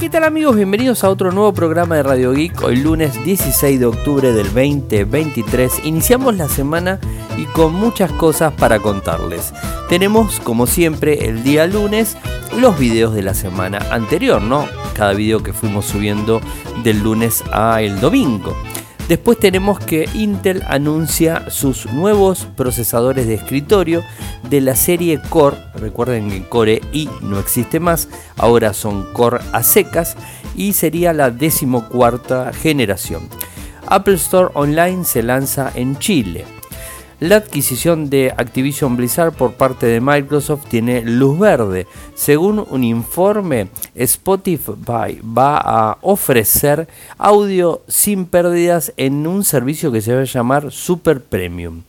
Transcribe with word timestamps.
¿Qué 0.00 0.08
tal 0.08 0.24
amigos? 0.24 0.56
Bienvenidos 0.56 1.04
a 1.04 1.10
otro 1.10 1.30
nuevo 1.30 1.52
programa 1.52 1.96
de 1.96 2.02
Radio 2.02 2.32
Geek. 2.32 2.62
Hoy 2.62 2.76
lunes 2.76 3.22
16 3.22 3.78
de 3.78 3.84
octubre 3.84 4.32
del 4.32 4.46
2023. 4.46 5.84
Iniciamos 5.84 6.36
la 6.36 6.48
semana 6.48 6.98
y 7.36 7.44
con 7.44 7.74
muchas 7.74 8.10
cosas 8.12 8.54
para 8.54 8.78
contarles. 8.78 9.52
Tenemos, 9.90 10.40
como 10.40 10.66
siempre, 10.66 11.26
el 11.28 11.42
día 11.42 11.66
lunes 11.66 12.16
los 12.58 12.78
videos 12.78 13.14
de 13.14 13.22
la 13.22 13.34
semana 13.34 13.78
anterior, 13.90 14.40
¿no? 14.40 14.66
Cada 14.94 15.12
video 15.12 15.42
que 15.42 15.52
fuimos 15.52 15.84
subiendo 15.84 16.40
del 16.82 17.00
lunes 17.00 17.44
a 17.52 17.82
el 17.82 18.00
domingo. 18.00 18.56
Después 19.10 19.40
tenemos 19.40 19.80
que 19.80 20.08
Intel 20.14 20.62
anuncia 20.68 21.50
sus 21.50 21.86
nuevos 21.86 22.46
procesadores 22.54 23.26
de 23.26 23.34
escritorio 23.34 24.04
de 24.48 24.60
la 24.60 24.76
serie 24.76 25.20
Core. 25.30 25.56
Recuerden 25.74 26.30
que 26.30 26.48
Core 26.48 26.80
i 26.92 27.10
no 27.20 27.40
existe 27.40 27.80
más, 27.80 28.08
ahora 28.36 28.72
son 28.72 29.12
Core 29.12 29.40
a 29.50 29.64
secas 29.64 30.16
y 30.54 30.74
sería 30.74 31.12
la 31.12 31.32
decimocuarta 31.32 32.52
generación. 32.52 33.28
Apple 33.88 34.14
Store 34.14 34.52
Online 34.54 35.04
se 35.04 35.24
lanza 35.24 35.72
en 35.74 35.98
Chile. 35.98 36.44
La 37.20 37.36
adquisición 37.36 38.08
de 38.08 38.32
Activision 38.34 38.96
Blizzard 38.96 39.34
por 39.34 39.52
parte 39.52 39.84
de 39.84 40.00
Microsoft 40.00 40.64
tiene 40.70 41.02
luz 41.02 41.38
verde. 41.38 41.86
Según 42.14 42.64
un 42.70 42.82
informe, 42.82 43.68
Spotify 43.94 45.20
va 45.22 45.58
a 45.58 45.98
ofrecer 46.00 46.88
audio 47.18 47.82
sin 47.88 48.24
pérdidas 48.24 48.94
en 48.96 49.26
un 49.26 49.44
servicio 49.44 49.92
que 49.92 50.00
se 50.00 50.14
va 50.14 50.22
a 50.22 50.24
llamar 50.24 50.72
Super 50.72 51.22
Premium. 51.22 51.82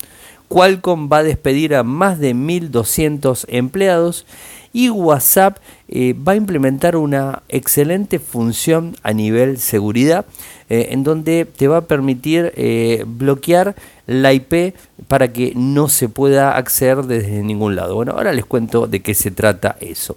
Qualcomm 0.50 1.10
va 1.10 1.20
a 1.20 1.24
despedir 1.24 1.76
a 1.76 1.84
más 1.84 2.20
de 2.20 2.36
1.200 2.36 3.46
empleados 3.48 4.26
y 4.74 4.90
WhatsApp 4.90 5.60
eh, 5.88 6.14
va 6.14 6.34
a 6.34 6.36
implementar 6.36 6.98
una 6.98 7.44
excelente 7.48 8.20
función 8.20 8.96
a 9.04 9.14
nivel 9.14 9.60
seguridad 9.60 10.26
eh, 10.70 10.90
en 10.92 11.04
donde 11.04 11.46
te 11.46 11.68
va 11.68 11.78
a 11.78 11.82
permitir 11.82 12.54
eh, 12.56 13.04
bloquear 13.06 13.76
la 14.12 14.34
IP 14.34 14.76
para 15.08 15.32
que 15.32 15.54
no 15.56 15.90
se 15.90 16.10
pueda 16.10 16.58
acceder 16.58 17.04
desde 17.04 17.42
ningún 17.44 17.76
lado. 17.76 17.96
Bueno, 17.96 18.14
ahora 18.14 18.34
les 18.34 18.46
cuento 18.46 18.88
de 18.88 19.00
qué 19.02 19.14
se 19.14 19.32
trata 19.32 19.78
eso. 19.80 20.16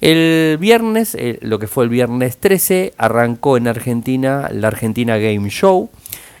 El 0.00 0.58
viernes, 0.58 1.16
lo 1.40 1.58
que 1.58 1.66
fue 1.66 1.84
el 1.84 1.90
viernes 1.90 2.36
13, 2.36 2.94
arrancó 2.98 3.56
en 3.56 3.68
Argentina 3.68 4.48
la 4.52 4.68
Argentina 4.68 5.16
Game 5.16 5.48
Show 5.48 5.90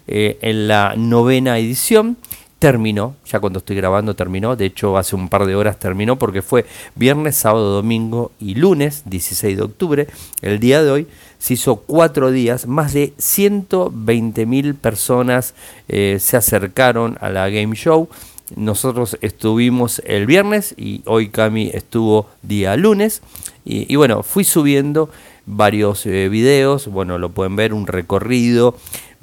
en 0.06 0.68
la 0.68 0.94
novena 0.96 1.58
edición 1.58 2.16
terminó, 2.58 3.16
ya 3.26 3.40
cuando 3.40 3.58
estoy 3.58 3.76
grabando 3.76 4.14
terminó, 4.14 4.56
de 4.56 4.66
hecho 4.66 4.96
hace 4.96 5.14
un 5.14 5.28
par 5.28 5.46
de 5.46 5.54
horas 5.54 5.78
terminó 5.78 6.18
porque 6.18 6.42
fue 6.42 6.64
viernes, 6.94 7.36
sábado, 7.36 7.74
domingo 7.74 8.32
y 8.40 8.54
lunes, 8.54 9.02
16 9.06 9.56
de 9.56 9.62
octubre, 9.62 10.06
el 10.40 10.58
día 10.58 10.82
de 10.82 10.90
hoy 10.90 11.06
se 11.38 11.54
hizo 11.54 11.76
cuatro 11.76 12.30
días, 12.30 12.66
más 12.66 12.94
de 12.94 13.12
120 13.18 14.46
mil 14.46 14.74
personas 14.74 15.54
eh, 15.88 16.18
se 16.18 16.36
acercaron 16.36 17.18
a 17.20 17.28
la 17.28 17.50
Game 17.50 17.76
Show, 17.76 18.08
nosotros 18.54 19.18
estuvimos 19.22 20.00
el 20.04 20.26
viernes 20.26 20.74
y 20.76 21.02
hoy 21.06 21.30
Cami 21.30 21.70
estuvo 21.74 22.28
día 22.42 22.76
lunes. 22.76 23.22
Y, 23.64 23.96
bueno, 23.96 24.22
fui 24.22 24.44
subiendo 24.44 25.10
varios 25.44 26.06
eh, 26.06 26.28
videos, 26.28 26.86
bueno, 26.86 27.18
lo 27.18 27.30
pueden 27.30 27.56
ver, 27.56 27.74
un 27.74 27.88
recorrido 27.88 28.76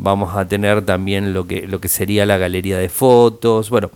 vamos 0.04 0.36
a 0.36 0.48
tener 0.48 0.86
también 0.86 1.34
lo 1.34 1.48
que, 1.48 1.66
lo 1.66 1.82
que 1.82 1.88
sería 1.88 2.28
la 2.28 2.38
galería 2.38 2.78
de 2.78 2.90
fotos, 2.90 3.72
bueno, 3.72 3.90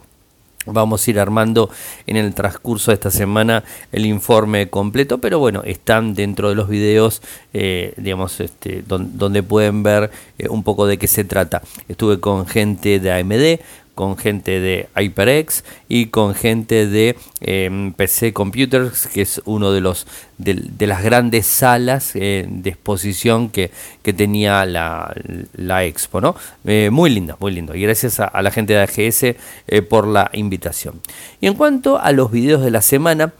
Vamos 0.69 1.07
a 1.07 1.11
ir 1.11 1.19
armando 1.19 1.69
en 2.07 2.17
el 2.17 2.33
transcurso 2.33 2.91
de 2.91 2.95
esta 2.95 3.09
semana 3.09 3.63
el 3.93 4.05
informe 4.05 4.69
completo, 4.69 5.19
pero 5.19 5.39
bueno, 5.39 5.63
están 5.63 6.13
dentro 6.13 6.49
de 6.49 6.55
los 6.55 6.67
videos, 6.67 7.21
eh, 7.53 7.93
digamos, 7.95 8.41
este, 8.41 8.83
donde, 8.85 9.43
pueden 9.43 9.81
ver 9.81 10.11
eh, 10.37 10.49
un 10.49 10.63
poco 10.63 10.85
de 10.85 10.97
qué 10.97 11.07
se 11.07 11.23
trata. 11.23 11.61
Estuve 11.87 12.19
con 12.19 12.45
gente 12.47 12.99
de 12.99 13.11
AMD, 13.13 13.61
con 13.97 14.15
gente 14.15 14.59
de 14.59 14.89
HyperX 14.95 15.63
y 15.89 16.05
con 16.05 16.35
gente 16.35 16.85
de 16.85 17.17
em, 17.41 17.93
PC 17.93 18.31
Computers, 18.31 19.07
que 19.07 19.23
es 19.23 19.41
uno 19.45 19.71
de 19.71 19.81
los 19.81 20.05
de, 20.37 20.85
las 20.85 21.01
grandes 21.01 21.47
salas 21.47 22.11
eh, 22.13 22.45
de 22.47 22.69
exposición 22.69 23.49
que, 23.49 23.71
que 24.03 24.13
tenía 24.13 24.67
la, 24.67 25.15
la, 25.55 25.83
expo, 25.83 26.21
¿no? 26.21 26.35
Eh, 26.63 26.91
muy 26.91 27.09
linda, 27.09 27.37
muy 27.39 27.51
lindo. 27.51 27.73
Y 27.73 27.81
gracias 27.81 28.19
a, 28.19 28.39
la 28.43 28.51
gente 28.51 28.73
de 28.73 28.81
AGS 28.83 29.23
eh, 29.23 29.81
por 29.81 30.05
la 30.05 30.29
invitación. 30.33 31.01
Y 31.41 31.47
en 31.47 31.55
cuanto 31.55 31.97
a 31.97 32.11
los 32.11 32.31
videos 32.31 32.61
de 32.61 32.69
la 32.69 32.83
semana, 32.83 33.33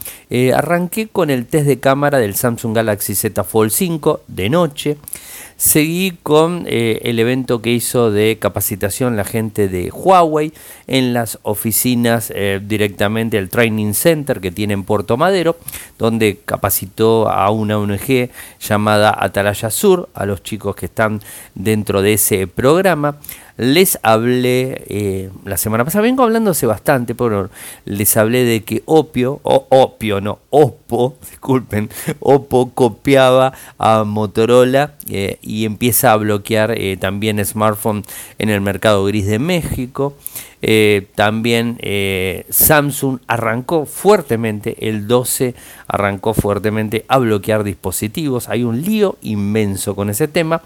arranqué 0.55 1.07
con 1.07 1.29
el 1.29 1.45
test 1.45 1.67
de 1.67 1.79
cámara 1.79 2.17
del 2.17 2.33
Samsung 2.33 2.75
Galaxy 2.75 3.13
Z 3.13 3.43
Fold 3.43 3.69
5 3.69 4.21
de 4.27 4.49
noche. 4.49 4.97
Seguí 5.57 6.11
con 6.21 6.65
eh, 6.67 6.99
el 7.01 7.17
evento 7.17 7.63
que 7.63 7.71
hizo 7.71 8.11
de 8.11 8.37
capacitación 8.39 9.17
la 9.17 9.25
gente 9.25 9.67
de 9.67 9.89
Huawei 9.89 10.53
en 10.87 11.13
las 11.13 11.37
oficinas 11.43 12.31
eh, 12.33 12.61
directamente 12.63 13.37
el 13.37 13.49
Training 13.49 13.93
Center 13.93 14.39
que 14.39 14.51
tiene 14.51 14.73
en 14.73 14.83
Puerto 14.83 15.17
Madero, 15.17 15.57
donde 15.99 16.39
capacitó 16.45 17.29
a 17.29 17.49
una 17.51 17.77
ONG 17.77 18.29
llamada 18.59 19.15
Atalaya 19.17 19.69
Sur, 19.69 20.09
a 20.13 20.25
los 20.25 20.41
chicos 20.41 20.75
que 20.75 20.85
están 20.85 21.21
dentro 21.55 22.01
de 22.01 22.13
ese 22.13 22.47
programa. 22.47 23.17
Les 23.57 23.97
hablé 24.03 24.83
eh, 24.87 25.31
la 25.43 25.57
semana 25.57 25.83
pasada, 25.83 26.03
vengo 26.03 26.23
hablándose 26.23 26.67
bastante, 26.67 27.15
pero 27.15 27.49
les 27.85 28.15
hablé 28.15 28.43
de 28.43 28.63
que 28.63 28.83
Opio, 28.85 29.39
o 29.41 29.65
Opio, 29.69 30.21
no, 30.21 30.39
Oppo, 30.51 31.15
disculpen, 31.29 31.89
Oppo 32.19 32.69
copiaba 32.69 33.53
a 33.79 34.03
Motorola 34.03 34.93
eh, 35.09 35.39
y 35.41 35.65
empieza 35.65 36.13
a 36.13 36.17
bloquear 36.17 36.77
también 36.99 37.43
smartphone 37.43 38.05
en 38.37 38.49
el 38.49 38.61
mercado 38.61 39.03
gris 39.05 39.25
de 39.25 39.39
México. 39.39 40.15
También 41.15 41.77
Samsung 42.49 43.19
arrancó 43.27 43.85
fuertemente, 43.85 44.87
el 44.89 45.07
12 45.07 45.53
arrancó 45.87 46.33
fuertemente 46.33 47.05
a 47.07 47.17
bloquear 47.17 47.63
dispositivos. 47.63 48.49
Hay 48.49 48.63
un 48.63 48.81
lío 48.81 49.17
inmenso 49.21 49.95
con 49.95 50.09
ese 50.09 50.27
tema. 50.27 50.61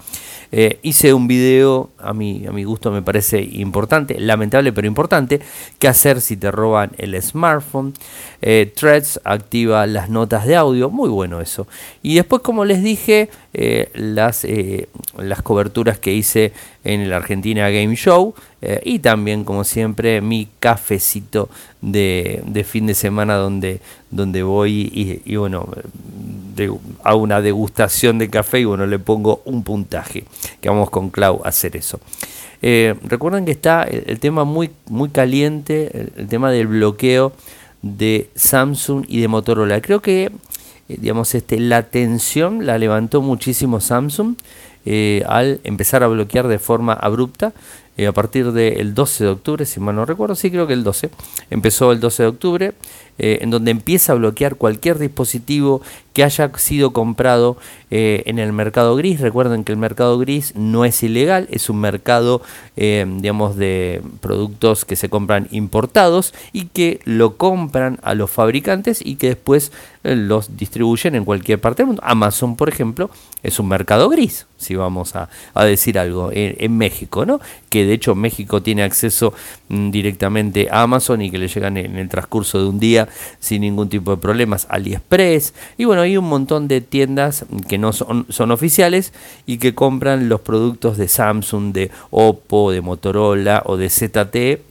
Eh, 0.54 0.78
hice 0.82 1.14
un 1.14 1.26
video, 1.28 1.90
a 1.98 2.12
mi, 2.12 2.44
a 2.46 2.52
mi 2.52 2.64
gusto 2.64 2.90
me 2.90 3.00
parece 3.00 3.40
importante, 3.40 4.20
lamentable 4.20 4.72
pero 4.72 4.86
importante, 4.86 5.40
qué 5.78 5.88
hacer 5.88 6.20
si 6.20 6.36
te 6.36 6.50
roban 6.50 6.90
el 6.98 7.20
smartphone. 7.22 7.94
Eh, 8.42 8.70
Threads 8.74 9.20
activa 9.24 9.86
las 9.86 10.10
notas 10.10 10.46
de 10.46 10.56
audio, 10.56 10.90
muy 10.90 11.08
bueno 11.08 11.40
eso. 11.40 11.66
Y 12.02 12.16
después, 12.16 12.42
como 12.42 12.66
les 12.66 12.82
dije, 12.82 13.30
eh, 13.54 13.90
las, 13.94 14.46
las 15.16 15.42
coberturas 15.42 15.98
que 15.98 16.12
hice 16.12 16.52
en 16.84 17.00
el 17.00 17.12
Argentina 17.12 17.70
Game 17.70 17.94
Show 17.94 18.34
y 18.84 19.00
también, 19.00 19.44
como 19.44 19.64
siempre, 19.64 20.20
mi 20.20 20.48
cafecito 20.60 21.48
de, 21.82 22.42
de 22.46 22.64
fin 22.64 22.86
de 22.86 22.94
semana 22.94 23.34
donde, 23.34 23.80
donde 24.10 24.42
voy 24.42 25.20
y, 25.24 25.36
bueno, 25.36 25.68
de, 26.54 26.72
a 27.04 27.14
una 27.14 27.42
degustación 27.42 28.18
de 28.18 28.30
café 28.30 28.60
y 28.60 28.64
bueno, 28.64 28.86
le 28.86 28.98
pongo 28.98 29.42
un 29.44 29.62
puntaje. 29.64 30.24
Que 30.60 30.68
vamos 30.68 30.88
con 30.90 31.10
Clau 31.10 31.42
a 31.44 31.48
hacer 31.48 31.76
eso. 31.76 32.00
Eh, 32.62 32.94
recuerden 33.02 33.44
que 33.44 33.50
está 33.50 33.82
el, 33.82 34.20
tema 34.20 34.44
muy, 34.44 34.70
muy 34.86 35.10
caliente, 35.10 36.10
el, 36.16 36.28
tema 36.28 36.50
del 36.52 36.68
bloqueo 36.68 37.32
de 37.82 38.30
Samsung 38.36 39.04
y 39.08 39.20
de 39.20 39.28
Motorola. 39.28 39.82
Creo 39.82 40.00
que 40.00 40.30
eh, 40.88 40.98
digamos, 41.00 41.34
este, 41.34 41.58
la 41.58 41.84
tensión 41.84 42.66
la 42.66 42.78
levantó 42.78 43.22
muchísimo 43.22 43.80
Samsung 43.80 44.36
eh, 44.84 45.24
al 45.26 45.60
empezar 45.64 46.02
a 46.02 46.08
bloquear 46.08 46.48
de 46.48 46.58
forma 46.58 46.92
abrupta 46.92 47.52
a 47.98 48.12
partir 48.12 48.52
del 48.52 48.94
12 48.94 49.24
de 49.24 49.30
octubre, 49.30 49.66
si 49.66 49.78
mal 49.78 49.94
no 49.94 50.04
recuerdo, 50.04 50.34
sí 50.34 50.50
creo 50.50 50.66
que 50.66 50.72
el 50.72 50.82
12, 50.82 51.10
empezó 51.50 51.92
el 51.92 52.00
12 52.00 52.22
de 52.22 52.28
octubre, 52.28 52.72
en 53.18 53.50
donde 53.50 53.70
empieza 53.70 54.12
a 54.12 54.16
bloquear 54.16 54.56
cualquier 54.56 54.98
dispositivo 54.98 55.82
que 56.12 56.24
haya 56.24 56.50
sido 56.56 56.92
comprado 56.92 57.56
eh, 57.90 58.22
en 58.26 58.38
el 58.38 58.52
mercado 58.52 58.96
gris. 58.96 59.20
Recuerden 59.20 59.64
que 59.64 59.72
el 59.72 59.78
mercado 59.78 60.18
gris 60.18 60.54
no 60.56 60.84
es 60.84 61.02
ilegal, 61.02 61.48
es 61.50 61.70
un 61.70 61.80
mercado, 61.80 62.42
eh, 62.76 63.04
digamos, 63.18 63.56
de 63.56 64.02
productos 64.20 64.84
que 64.84 64.96
se 64.96 65.08
compran 65.08 65.48
importados 65.50 66.34
y 66.52 66.66
que 66.66 67.00
lo 67.04 67.36
compran 67.36 67.98
a 68.02 68.14
los 68.14 68.30
fabricantes 68.30 69.04
y 69.04 69.16
que 69.16 69.28
después 69.28 69.72
eh, 70.04 70.16
los 70.16 70.56
distribuyen 70.56 71.14
en 71.14 71.24
cualquier 71.24 71.60
parte 71.60 71.82
del 71.82 71.88
mundo. 71.88 72.02
Amazon, 72.04 72.56
por 72.56 72.68
ejemplo, 72.68 73.10
es 73.42 73.58
un 73.58 73.68
mercado 73.68 74.08
gris, 74.08 74.46
si 74.56 74.74
vamos 74.74 75.14
a, 75.16 75.28
decir 75.64 75.98
algo, 75.98 76.30
en, 76.32 76.76
México, 76.76 77.26
¿no? 77.26 77.40
Que 77.68 77.81
de 77.86 77.94
hecho 77.94 78.14
México 78.14 78.62
tiene 78.62 78.82
acceso 78.82 79.32
mm, 79.68 79.90
directamente 79.90 80.68
a 80.70 80.82
Amazon 80.82 81.22
y 81.22 81.30
que 81.30 81.38
le 81.38 81.48
llegan 81.48 81.76
en 81.76 81.96
el 81.96 82.08
transcurso 82.08 82.58
de 82.60 82.68
un 82.68 82.78
día 82.78 83.08
sin 83.38 83.62
ningún 83.62 83.88
tipo 83.88 84.10
de 84.12 84.16
problemas. 84.16 84.66
AliExpress 84.68 85.54
y 85.78 85.84
bueno, 85.84 86.02
hay 86.02 86.16
un 86.16 86.28
montón 86.28 86.68
de 86.68 86.80
tiendas 86.80 87.44
que 87.68 87.78
no 87.78 87.92
son, 87.92 88.26
son 88.28 88.50
oficiales 88.50 89.12
y 89.46 89.58
que 89.58 89.74
compran 89.74 90.28
los 90.28 90.40
productos 90.40 90.96
de 90.96 91.08
Samsung, 91.08 91.72
de 91.72 91.90
Oppo, 92.10 92.70
de 92.70 92.80
Motorola 92.80 93.62
o 93.66 93.76
de 93.76 93.90
ZTE 93.90 94.62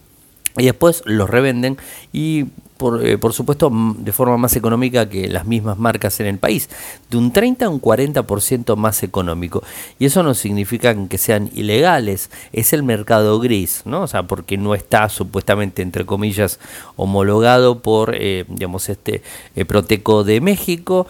y 0.57 0.65
después 0.65 1.03
los 1.05 1.29
revenden 1.29 1.77
y 2.11 2.45
por, 2.81 3.05
eh, 3.05 3.19
por 3.19 3.31
supuesto, 3.31 3.71
de 3.71 4.11
forma 4.11 4.37
más 4.37 4.55
económica 4.55 5.07
que 5.07 5.27
las 5.27 5.45
mismas 5.45 5.77
marcas 5.77 6.19
en 6.19 6.25
el 6.25 6.39
país, 6.39 6.67
de 7.11 7.17
un 7.17 7.31
30 7.31 7.67
a 7.67 7.69
un 7.69 7.79
40% 7.79 8.75
más 8.75 9.03
económico. 9.03 9.61
Y 9.99 10.05
eso 10.05 10.23
no 10.23 10.33
significa 10.33 10.95
que 11.07 11.19
sean 11.19 11.51
ilegales, 11.53 12.31
es 12.51 12.73
el 12.73 12.81
mercado 12.81 13.39
gris, 13.39 13.83
¿no? 13.85 14.01
O 14.01 14.07
sea, 14.07 14.23
porque 14.23 14.57
no 14.57 14.73
está 14.73 15.09
supuestamente, 15.09 15.83
entre 15.83 16.07
comillas, 16.07 16.59
homologado 16.95 17.81
por, 17.81 18.15
eh, 18.15 18.45
digamos, 18.47 18.89
este 18.89 19.21
eh, 19.55 19.63
Proteco 19.63 20.23
de 20.23 20.41
México 20.41 21.05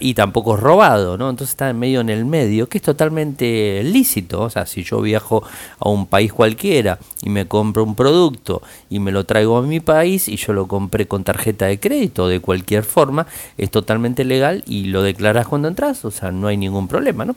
y 0.00 0.12
tampoco 0.14 0.54
es 0.54 0.60
robado, 0.60 1.16
¿no? 1.16 1.30
Entonces 1.30 1.52
está 1.52 1.70
en 1.70 1.78
medio 1.78 2.02
en 2.02 2.10
el 2.10 2.26
medio, 2.26 2.68
que 2.68 2.76
es 2.76 2.84
totalmente 2.84 3.82
lícito. 3.82 4.42
O 4.42 4.50
sea, 4.50 4.66
si 4.66 4.82
yo 4.82 5.00
viajo 5.00 5.42
a 5.78 5.88
un 5.88 6.06
país 6.06 6.32
cualquiera 6.32 6.98
y 7.22 7.30
me 7.30 7.46
compro 7.46 7.84
un 7.84 7.94
producto 7.94 8.60
y 8.90 8.98
me 8.98 9.12
lo 9.12 9.24
traigo 9.24 9.56
a 9.56 9.62
mi 9.62 9.80
país 9.80 10.28
y 10.28 10.36
yo 10.36 10.52
lo 10.52 10.68
compré 10.68 11.05
con 11.06 11.24
tarjeta 11.24 11.66
de 11.66 11.78
crédito 11.78 12.28
de 12.28 12.40
cualquier 12.40 12.84
forma, 12.84 13.26
es 13.58 13.70
totalmente 13.70 14.24
legal 14.24 14.62
y 14.66 14.84
lo 14.84 15.02
declaras 15.02 15.46
cuando 15.46 15.68
entras, 15.68 16.04
o 16.04 16.10
sea, 16.10 16.32
no 16.32 16.48
hay 16.48 16.56
ningún 16.56 16.88
problema, 16.88 17.24
¿no? 17.24 17.36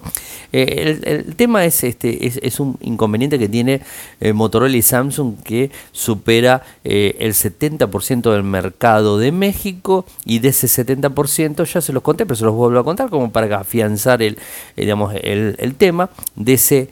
Eh, 0.52 1.00
el, 1.04 1.36
tema 1.36 1.66
es 1.66 1.84
este 1.84 2.28
es, 2.28 2.60
un 2.60 2.78
inconveniente 2.82 3.40
que 3.40 3.48
tiene 3.48 3.82
eh, 4.20 4.34
Motorola 4.34 4.76
y 4.76 4.82
Samsung 4.82 5.36
que 5.44 5.72
supera 5.92 6.64
eh, 6.84 7.16
el 7.20 7.34
70% 7.34 8.32
del 8.32 8.44
mercado 8.44 9.18
de 9.18 9.32
México 9.32 10.06
y 10.26 10.40
de 10.40 10.50
ese 10.50 10.68
70% 10.68 11.66
ya 11.66 11.82
se 11.82 11.94
los 11.94 12.04
conté, 12.04 12.26
pero 12.26 12.36
se 12.36 12.46
los 12.46 12.54
vuelvo 12.54 12.80
a 12.80 12.84
contar 12.84 13.10
como 13.10 13.32
para 13.32 13.60
afianzar 13.60 14.22
el, 14.22 14.38
digamos, 14.76 15.14
el, 15.22 15.56
el 15.60 15.76
tema 15.76 16.10
de 16.36 16.54
ese 16.54 16.90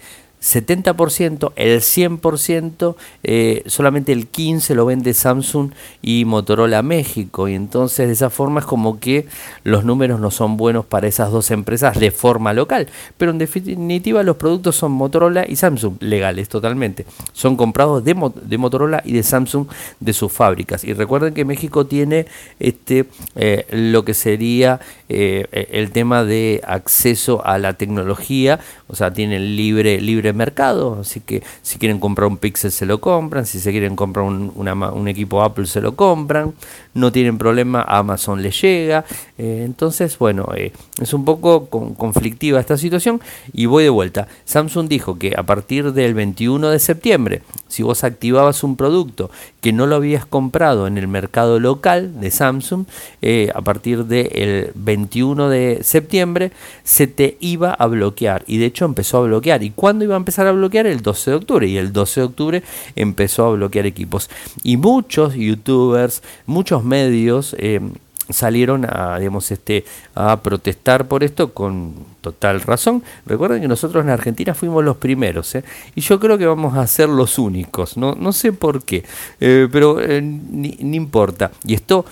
70%, 0.47 1.51
el 1.57 1.81
100%, 1.81 2.95
eh, 3.23 3.63
solamente 3.65 4.13
el 4.13 4.31
15% 4.31 4.75
lo 4.75 4.85
vende 4.85 5.13
Samsung 5.13 5.71
y 6.01 6.23
Motorola 6.23 6.81
México. 6.83 7.49
Y 7.49 7.55
entonces 7.55 8.07
de 8.07 8.13
esa 8.13 8.29
forma 8.29 8.61
es 8.61 8.65
como 8.65 8.99
que 8.99 9.27
los 9.63 9.83
números 9.83 10.21
no 10.21 10.31
son 10.31 10.55
buenos 10.55 10.85
para 10.85 11.07
esas 11.07 11.31
dos 11.31 11.51
empresas 11.51 11.99
de 11.99 12.11
forma 12.11 12.53
local. 12.53 12.87
Pero 13.17 13.31
en 13.31 13.39
definitiva 13.39 14.23
los 14.23 14.37
productos 14.37 14.77
son 14.77 14.93
Motorola 14.93 15.45
y 15.47 15.57
Samsung, 15.57 15.95
legales 15.99 16.47
totalmente. 16.47 17.05
Son 17.33 17.57
comprados 17.57 18.05
de, 18.05 18.13
Motorola 18.15 19.01
y 19.03 19.13
de 19.13 19.23
Samsung 19.23 19.67
de 19.99 20.13
sus 20.13 20.31
fábricas. 20.31 20.85
Y 20.85 20.93
recuerden 20.93 21.33
que 21.33 21.43
México 21.43 21.85
tiene 21.85 22.25
este, 22.59 23.05
eh, 23.35 23.65
lo 23.71 24.05
que 24.05 24.13
sería 24.13 24.79
eh, 25.09 25.67
el 25.71 25.91
tema 25.91 26.23
de 26.23 26.61
acceso 26.65 27.45
a 27.45 27.57
la 27.57 27.73
tecnología, 27.73 28.59
o 28.87 28.95
sea, 28.95 29.11
tienen 29.11 29.57
libre, 29.57 29.99
libre 29.99 30.33
mercado, 30.37 30.99
así 31.01 31.19
que 31.19 31.43
si 31.61 31.79
quieren 31.79 31.99
comprar 31.99 32.27
un 32.27 32.37
Pixel 32.37 32.71
se 32.71 32.85
lo 32.85 33.01
compran, 33.01 33.45
si 33.45 33.59
se 33.59 33.71
quieren 33.71 33.95
comprar 33.95 34.25
un, 34.25 35.07
equipo 35.07 35.41
Apple 35.43 35.65
se 35.65 35.81
lo 35.81 35.95
compran, 35.95 36.53
no 36.93 37.11
tienen 37.11 37.37
problema, 37.37 37.81
Amazon 37.81 38.41
les 38.41 38.61
llega, 38.61 39.05
eh, 39.37 39.63
entonces 39.65 40.17
bueno, 40.17 40.49
eh, 40.55 40.71
es 41.01 41.13
un 41.13 41.25
poco 41.25 41.67
conflictiva 41.67 42.59
esta 42.59 42.77
situación. 42.77 43.21
Y 43.53 43.65
voy 43.65 43.83
de 43.83 43.89
vuelta. 43.89 44.27
Samsung 44.45 44.87
dijo 44.87 45.17
que 45.17 45.33
a 45.35 45.43
partir 45.43 45.93
del 45.93 46.13
21 46.13 46.69
de 46.69 46.79
septiembre, 46.79 47.41
si 47.67 47.83
vos 47.83 48.03
activabas 48.03 48.63
un 48.63 48.75
producto 48.75 49.29
que 49.61 49.73
no 49.73 49.87
lo 49.87 49.95
habías 49.95 50.25
comprado 50.25 50.87
en 50.87 50.97
el 50.97 51.07
mercado 51.07 51.59
local 51.59 52.19
de 52.19 52.31
Samsung, 52.31 52.85
eh, 53.21 53.49
a 53.53 53.61
partir 53.61 54.05
del 54.05 54.71
21 54.75 55.49
de 55.49 55.79
septiembre 55.83 56.51
se 56.83 57.07
te 57.07 57.37
iba 57.39 57.73
a 57.73 57.87
bloquear. 57.87 58.43
Y 58.47 58.57
de 58.57 58.65
hecho 58.65 58.85
empezó 58.85 59.17
a 59.17 59.27
bloquear. 59.27 59.63
¿Y 59.63 59.71
cuándo 59.71 60.05
iba 60.05 60.16
empezar 60.17 60.47
a 60.47 60.51
bloquear? 60.51 60.87
El 60.87 61.01
12 61.01 61.31
de 61.31 61.37
octubre 61.37 61.67
y 61.67 61.77
el 61.77 61.93
12 61.93 62.19
de 62.19 62.25
octubre 62.25 62.63
empezó 62.95 63.45
a 63.45 63.51
bloquear 63.51 63.85
equipos. 63.85 64.29
Y 64.63 64.77
muchos 64.77 65.35
youtubers, 65.35 66.23
muchos 66.45 66.83
medios... 66.83 67.55
Eh, 67.59 67.79
salieron 68.29 68.85
a, 68.85 69.19
digamos, 69.19 69.51
este, 69.51 69.85
a 70.15 70.41
protestar 70.41 71.07
por 71.07 71.23
esto 71.23 71.53
con 71.53 71.93
total 72.21 72.61
razón. 72.61 73.03
Recuerden 73.25 73.61
que 73.61 73.67
nosotros 73.67 74.03
en 74.03 74.09
Argentina 74.09 74.53
fuimos 74.53 74.83
los 74.83 74.97
primeros, 74.97 75.55
¿eh? 75.55 75.63
y 75.95 76.01
yo 76.01 76.19
creo 76.19 76.37
que 76.37 76.45
vamos 76.45 76.77
a 76.77 76.85
ser 76.87 77.09
los 77.09 77.39
únicos, 77.39 77.97
no, 77.97 78.15
no 78.15 78.33
sé 78.33 78.51
por 78.53 78.83
qué, 78.83 79.03
eh, 79.39 79.67
pero 79.71 80.01
eh, 80.01 80.21
ni, 80.21 80.77
importa. 80.79 81.51
Y 81.63 81.73
esto, 81.73 82.05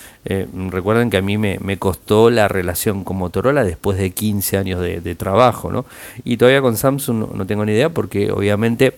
recuerden 0.69 1.09
que 1.09 1.17
a 1.17 1.21
mí 1.21 1.38
me, 1.38 1.57
me, 1.59 1.77
costó 1.77 2.29
la 2.29 2.47
relación 2.47 3.03
con 3.03 3.18
Motorola 3.18 3.63
después 3.63 3.97
de 3.97 4.11
15 4.11 4.57
años 4.57 4.81
de, 4.81 5.15
trabajo, 5.15 5.71
¿no? 5.71 5.85
Y 6.23 6.38
todavía 6.38 6.61
con 6.61 6.77
Samsung 6.77 7.33
no 7.33 7.45
tengo 7.45 7.65
ni 7.65 7.71
idea 7.71 7.89
porque 7.89 8.31
obviamente 8.31 8.97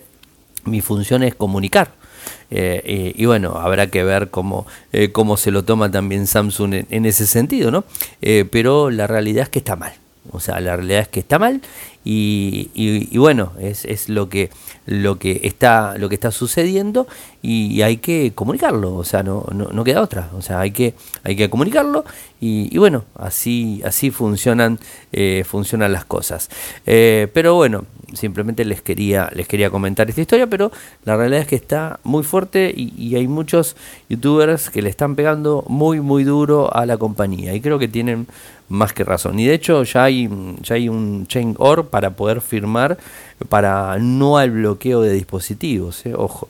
mi 0.64 0.80
función 0.80 1.22
es 1.22 1.34
comunicar. 1.34 1.92
Eh, 2.50 3.12
y, 3.14 3.26
bueno, 3.26 3.58
habrá 3.58 3.88
que 3.88 4.04
ver 4.04 4.30
cómo, 4.30 4.66
eh, 4.92 5.12
cómo 5.12 5.36
se 5.36 5.50
lo 5.50 5.64
toma 5.64 5.90
también 5.90 6.26
Samsung 6.26 6.84
en, 6.88 7.06
ese 7.06 7.26
sentido, 7.26 7.70
¿no? 7.70 7.84
Eh, 8.22 8.46
pero 8.50 8.90
la 8.90 9.06
realidad 9.06 9.44
es 9.44 9.48
que 9.48 9.58
está 9.58 9.76
mal. 9.76 9.92
O 10.30 10.40
sea, 10.40 10.60
la 10.60 10.76
realidad 10.76 11.00
es 11.00 11.08
que 11.08 11.20
está 11.20 11.38
mal 11.38 11.62
y, 12.04 12.70
y, 12.74 13.16
bueno, 13.16 13.52
es, 13.60 13.86
es, 13.86 14.10
lo 14.10 14.28
que 14.28 14.50
lo 14.84 15.18
que 15.18 15.40
está 15.44 15.96
lo 15.96 16.10
que 16.10 16.16
está 16.16 16.32
sucediendo 16.32 17.06
y, 17.40 17.80
hay 17.80 17.96
que 17.96 18.32
comunicarlo, 18.34 18.94
o 18.94 19.04
sea, 19.04 19.22
no, 19.22 19.46
no, 19.54 19.70
no, 19.72 19.84
queda 19.84 20.02
otra, 20.02 20.28
o 20.36 20.42
sea, 20.42 20.60
hay 20.60 20.72
que 20.72 20.92
hay 21.24 21.34
que 21.34 21.48
comunicarlo 21.48 22.04
y, 22.42 22.76
bueno, 22.76 23.04
así 23.14 23.80
así 23.86 24.10
funcionan 24.10 24.78
funcionan 25.44 25.92
las 25.92 26.04
cosas. 26.04 26.50
pero 26.84 27.54
bueno, 27.54 27.86
simplemente 28.14 28.64
les 28.64 28.82
quería, 28.82 29.30
les 29.34 29.46
quería 29.46 29.70
comentar 29.70 30.08
esta 30.08 30.20
historia, 30.20 30.46
pero 30.46 30.70
la 31.04 31.16
realidad 31.16 31.42
es 31.42 31.46
que 31.46 31.56
está 31.56 32.00
muy 32.04 32.22
fuerte 32.22 32.72
y, 32.74 33.16
hay 33.16 33.26
muchos 33.26 33.76
youtubers 34.08 34.70
que 34.70 34.82
le 34.82 34.90
están 34.90 35.16
pegando 35.16 35.64
muy, 35.68 36.00
muy 36.00 36.24
duro 36.24 36.74
a 36.74 36.86
la 36.86 36.96
compañía 36.96 37.54
y 37.54 37.60
creo 37.60 37.78
que 37.78 37.88
tienen 37.88 38.26
más 38.68 38.92
que 38.92 39.04
razón. 39.04 39.38
Y 39.38 39.46
de 39.46 39.54
hecho 39.54 39.82
ya 39.82 40.04
hay, 40.04 40.28
ya 40.62 40.74
hay 40.74 40.88
un 40.88 41.26
chain 41.26 41.54
OR 41.58 41.88
para 41.88 42.10
poder 42.10 42.40
firmar 42.40 42.98
para 43.48 43.98
no 43.98 44.38
al 44.38 44.50
bloqueo 44.50 45.00
de 45.00 45.12
dispositivos, 45.12 46.04
¿eh? 46.06 46.14
ojo. 46.14 46.48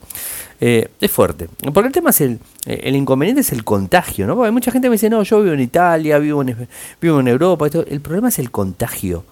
Eh, 0.61 0.89
es 1.01 1.11
fuerte. 1.11 1.49
Porque 1.73 1.87
el 1.87 1.93
tema 1.93 2.11
es 2.11 2.21
el, 2.21 2.41
el 2.67 2.97
inconveniente 2.97 3.43
es 3.43 3.53
el 3.53 3.63
contagio, 3.63 4.27
¿no? 4.27 4.35
Porque 4.35 4.51
mucha 4.51 4.73
gente 4.73 4.89
me 4.89 4.95
dice, 4.95 5.09
no, 5.09 5.23
yo 5.23 5.41
vivo 5.41 5.55
en 5.55 5.61
Italia, 5.61 6.19
vivo 6.19 6.43
en, 6.43 6.69
vivo 7.01 7.21
en 7.21 7.29
Europa. 7.29 7.67
El 7.89 8.01
problema 8.01 8.29
es 8.29 8.41
el 8.41 8.51
contagio 8.51 9.25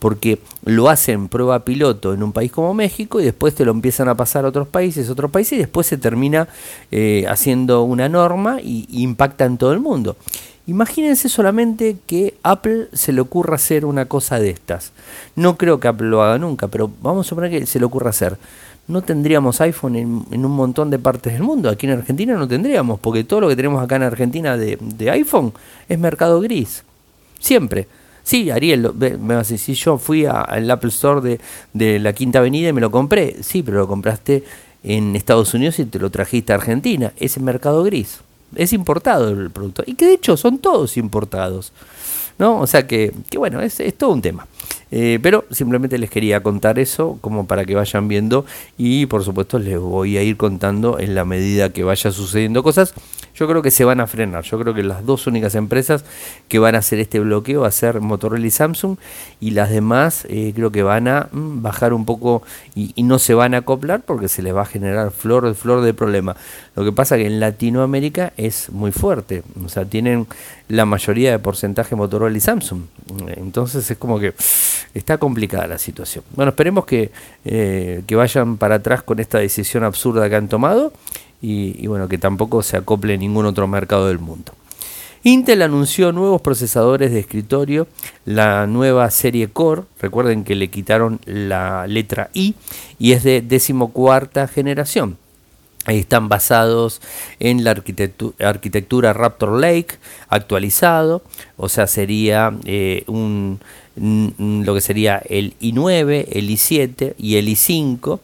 porque 0.00 0.40
lo 0.64 0.88
hacen 0.88 1.28
prueba 1.28 1.64
piloto 1.64 2.12
en 2.12 2.22
un 2.24 2.32
país 2.32 2.50
como 2.50 2.74
México 2.74 3.20
y 3.20 3.24
después 3.24 3.54
te 3.54 3.64
lo 3.64 3.70
empiezan 3.70 4.08
a 4.08 4.16
pasar 4.16 4.44
a 4.44 4.48
otros 4.48 4.66
países, 4.66 5.08
otros 5.10 5.30
países 5.30 5.52
y 5.52 5.58
después 5.58 5.86
se 5.86 5.98
termina 5.98 6.48
eh, 6.90 7.26
haciendo 7.28 7.82
una 7.82 8.08
norma 8.08 8.60
y, 8.60 8.86
impacta 8.90 9.44
en 9.44 9.58
todo 9.58 9.72
el 9.72 9.78
mundo. 9.78 10.16
Imagínense 10.66 11.28
solamente 11.28 11.98
que 12.06 12.34
Apple 12.42 12.88
se 12.92 13.12
le 13.12 13.20
ocurra 13.20 13.56
hacer 13.56 13.84
una 13.84 14.06
cosa 14.06 14.38
de 14.38 14.50
estas. 14.50 14.92
No 15.36 15.56
creo 15.56 15.80
que 15.80 15.88
Apple 15.88 16.08
lo 16.08 16.22
haga 16.22 16.38
nunca, 16.38 16.68
pero 16.68 16.90
vamos 17.02 17.26
a 17.26 17.28
suponer 17.28 17.50
que 17.50 17.66
se 17.66 17.78
le 17.78 17.84
ocurra 17.84 18.10
hacer. 18.10 18.38
No 18.88 19.02
tendríamos 19.02 19.60
iPhone 19.60 19.96
en, 19.96 20.44
un 20.44 20.52
montón 20.52 20.90
de 20.90 20.98
partes 20.98 21.34
del 21.34 21.42
mundo. 21.42 21.68
Aquí 21.68 21.86
en 21.86 21.92
Argentina 21.92 22.34
no 22.34 22.48
tendríamos, 22.48 22.98
porque 23.00 23.24
todo 23.24 23.42
lo 23.42 23.48
que 23.48 23.56
tenemos 23.56 23.82
acá 23.82 23.96
en 23.96 24.04
Argentina 24.04 24.56
de, 24.56 24.78
de 24.80 25.10
iPhone 25.10 25.52
es 25.88 25.98
mercado 25.98 26.40
gris. 26.40 26.84
Siempre. 27.38 27.86
Sí, 28.30 28.48
Ariel, 28.48 28.92
me 28.94 29.34
va 29.34 29.40
a 29.40 29.42
decir, 29.42 29.74
yo 29.74 29.98
fui 29.98 30.24
al 30.24 30.70
Apple 30.70 30.90
Store 30.90 31.20
de, 31.20 31.40
de, 31.72 31.98
la 31.98 32.12
Quinta 32.12 32.38
Avenida 32.38 32.68
y 32.68 32.72
me 32.72 32.80
lo 32.80 32.88
compré, 32.88 33.42
sí, 33.42 33.64
pero 33.64 33.78
lo 33.78 33.88
compraste 33.88 34.44
en 34.84 35.16
Estados 35.16 35.52
Unidos 35.52 35.80
y 35.80 35.84
te 35.84 35.98
lo 35.98 36.10
trajiste 36.10 36.52
a 36.52 36.54
Argentina, 36.54 37.12
es 37.16 37.36
el 37.36 37.42
mercado 37.42 37.82
gris, 37.82 38.20
es 38.54 38.72
importado 38.72 39.30
el 39.30 39.50
producto, 39.50 39.82
y 39.84 39.94
que 39.94 40.06
de 40.06 40.12
hecho 40.12 40.36
son 40.36 40.58
todos 40.58 40.96
importados, 40.96 41.72
¿no? 42.38 42.60
O 42.60 42.68
sea 42.68 42.86
que, 42.86 43.12
que 43.28 43.36
bueno, 43.36 43.60
es, 43.62 43.80
es 43.80 43.98
todo 43.98 44.12
un 44.12 44.22
tema. 44.22 44.46
Eh, 44.92 45.18
pero 45.22 45.44
simplemente 45.50 45.98
les 45.98 46.10
quería 46.10 46.42
contar 46.42 46.78
eso 46.78 47.18
como 47.20 47.46
para 47.46 47.64
que 47.64 47.76
vayan 47.76 48.08
viendo 48.08 48.44
y 48.76 49.06
por 49.06 49.22
supuesto 49.22 49.58
les 49.58 49.78
voy 49.78 50.16
a 50.16 50.22
ir 50.22 50.36
contando 50.36 50.98
en 50.98 51.14
la 51.14 51.24
medida 51.24 51.70
que 51.70 51.84
vaya 51.84 52.10
sucediendo 52.10 52.62
cosas. 52.62 52.94
Yo 53.34 53.48
creo 53.48 53.62
que 53.62 53.70
se 53.70 53.84
van 53.84 54.00
a 54.00 54.06
frenar. 54.06 54.44
Yo 54.44 54.58
creo 54.58 54.74
que 54.74 54.82
las 54.82 55.06
dos 55.06 55.26
únicas 55.26 55.54
empresas 55.54 56.04
que 56.48 56.58
van 56.58 56.74
a 56.74 56.78
hacer 56.78 56.98
este 56.98 57.20
bloqueo 57.20 57.62
va 57.62 57.68
a 57.68 57.72
ser 57.72 58.00
Motorola 58.00 58.46
y 58.46 58.50
Samsung 58.50 58.96
y 59.40 59.52
las 59.52 59.70
demás 59.70 60.26
eh, 60.28 60.52
creo 60.54 60.70
que 60.70 60.82
van 60.82 61.08
a 61.08 61.28
mm, 61.30 61.62
bajar 61.62 61.92
un 61.92 62.04
poco 62.04 62.42
y, 62.74 62.92
no 63.02 63.18
se 63.18 63.34
van 63.34 63.54
a 63.54 63.58
acoplar 63.58 64.02
porque 64.02 64.28
se 64.28 64.42
les 64.42 64.54
va 64.54 64.62
a 64.62 64.66
generar 64.66 65.10
flor, 65.10 65.54
flor 65.54 65.80
de 65.80 65.94
problema. 65.94 66.36
Lo 66.76 66.84
que 66.84 66.92
pasa 66.92 67.16
que 67.16 67.26
en 67.26 67.40
Latinoamérica 67.40 68.32
es 68.36 68.70
muy 68.70 68.92
fuerte. 68.92 69.42
O 69.64 69.68
sea, 69.68 69.84
tienen 69.84 70.26
la 70.68 70.84
mayoría 70.84 71.30
de 71.32 71.38
porcentaje 71.38 71.96
Motorola 71.96 72.36
y 72.36 72.40
Samsung. 72.40 72.82
Entonces 73.36 73.90
es 73.90 73.96
como 73.96 74.20
que 74.20 74.34
está 74.94 75.18
complicada 75.18 75.66
la 75.66 75.78
situación. 75.78 76.24
Bueno, 76.34 76.50
esperemos 76.50 76.84
que, 76.84 77.10
eh, 77.44 78.02
que 78.06 78.16
vayan 78.16 78.56
para 78.56 78.76
atrás 78.76 79.02
con 79.02 79.20
esta 79.20 79.38
decisión 79.38 79.84
absurda 79.84 80.28
que 80.28 80.36
han 80.36 80.48
tomado 80.48 80.92
y, 81.42 81.86
bueno, 81.86 82.08
que 82.08 82.18
tampoco 82.18 82.62
se 82.62 82.76
acople 82.76 83.16
ningún 83.16 83.46
otro 83.46 83.66
mercado 83.66 84.08
del 84.08 84.18
mundo. 84.18 84.52
Intel 85.22 85.62
anunció 85.62 86.12
nuevos 86.12 86.40
procesadores 86.40 87.12
de 87.12 87.20
escritorio, 87.20 87.86
la 88.24 88.66
nueva 88.66 89.10
serie 89.10 89.48
Core, 89.48 89.82
recuerden 90.00 90.44
que 90.44 90.54
le 90.54 90.68
quitaron 90.68 91.20
la 91.26 91.86
letra 91.86 92.30
I 92.32 92.54
y 92.98 93.12
es 93.12 93.22
de 93.22 93.42
decimocuarta 93.42 94.48
generación. 94.48 95.18
Están 95.86 96.28
basados 96.28 97.00
en 97.38 97.64
la 97.64 97.70
arquitectura, 97.70 99.12
Raptor 99.12 99.58
Lake 99.58 99.96
actualizado, 100.28 101.22
o 101.56 101.68
sea, 101.68 101.86
sería 101.86 102.52
eh, 102.64 103.04
un, 103.06 103.60
lo 103.96 104.74
que 104.74 104.80
sería 104.80 105.22
el 105.28 105.54
i9, 105.60 106.26
el 106.30 106.48
i7 106.50 107.14
y 107.18 107.36
el 107.36 107.48
i5, 107.48 108.20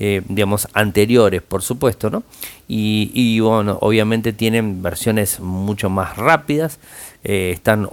eh, 0.00 0.22
digamos, 0.28 0.68
anteriores, 0.74 1.42
por 1.42 1.62
supuesto, 1.62 2.10
¿no? 2.10 2.22
Y, 2.68 3.40
bueno, 3.40 3.78
obviamente 3.80 4.32
tienen 4.32 4.82
versiones 4.82 5.40
mucho 5.40 5.88
más 5.88 6.16
rápidas, 6.16 6.78
eh, 7.24 7.50
están 7.54 7.88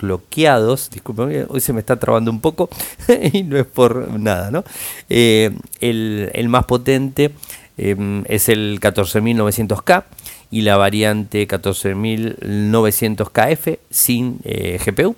overclockados, 0.00 0.90
disculpen, 0.90 1.46
hoy 1.48 1.60
se 1.60 1.72
me 1.72 1.80
está 1.80 1.96
trabando 1.96 2.30
un 2.30 2.40
poco 2.40 2.68
y 3.32 3.42
no 3.42 3.58
es 3.58 3.66
por 3.66 4.18
nada, 4.18 4.50
¿no? 4.50 4.64
Eh, 5.08 5.50
el, 5.80 6.48
más 6.48 6.64
potente 6.64 7.32
em, 7.76 8.24
es 8.26 8.48
el 8.48 8.80
14900K 8.80 10.04
y 10.50 10.62
la 10.62 10.76
variante 10.76 11.46
14900KF 11.46 13.78
sin 13.90 14.38
GPU. 14.38 15.14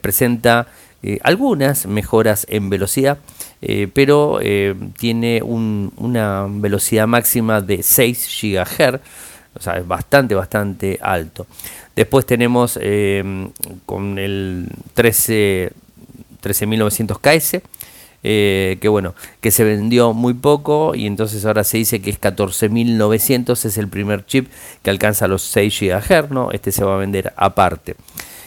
presenta 0.00 0.68
algunas 1.22 1.86
mejoras 1.86 2.46
en 2.48 2.70
velocidad 2.70 3.18
eh, 3.66 3.88
pero 3.90 4.40
eh, 4.42 4.74
tiene 4.98 5.40
una 5.42 6.46
velocidad 6.50 7.06
máxima 7.06 7.62
de 7.62 7.82
6 7.82 8.42
GHz, 8.42 9.00
o 9.54 9.62
sea, 9.62 9.78
es 9.78 9.86
bastante, 9.86 10.34
bastante 10.34 10.98
alto. 11.00 11.46
Después 11.94 12.26
tenemos 12.26 12.78
eh, 12.80 13.48
con 13.86 14.18
el 14.18 14.68
13, 14.94 15.72
13900KS, 16.42 17.62
que 18.22 18.88
bueno, 18.88 19.14
que 19.40 19.50
se 19.50 19.64
vendió 19.64 20.14
muy 20.14 20.34
poco 20.34 20.94
y 20.94 21.06
entonces 21.06 21.44
ahora 21.44 21.62
se 21.62 21.78
dice 21.78 22.00
que 22.00 22.10
es 22.10 22.18
14900, 22.18 23.64
es 23.64 23.78
el 23.78 23.88
primer 23.88 24.24
chip 24.24 24.50
que 24.82 24.90
alcanza 24.90 25.28
los 25.28 25.42
6 25.42 25.80
GHz, 25.80 26.30
¿no? 26.30 26.50
Este 26.50 26.72
se 26.72 26.84
va 26.84 26.94
a 26.94 26.98
vender 26.98 27.34
aparte. 27.36 27.96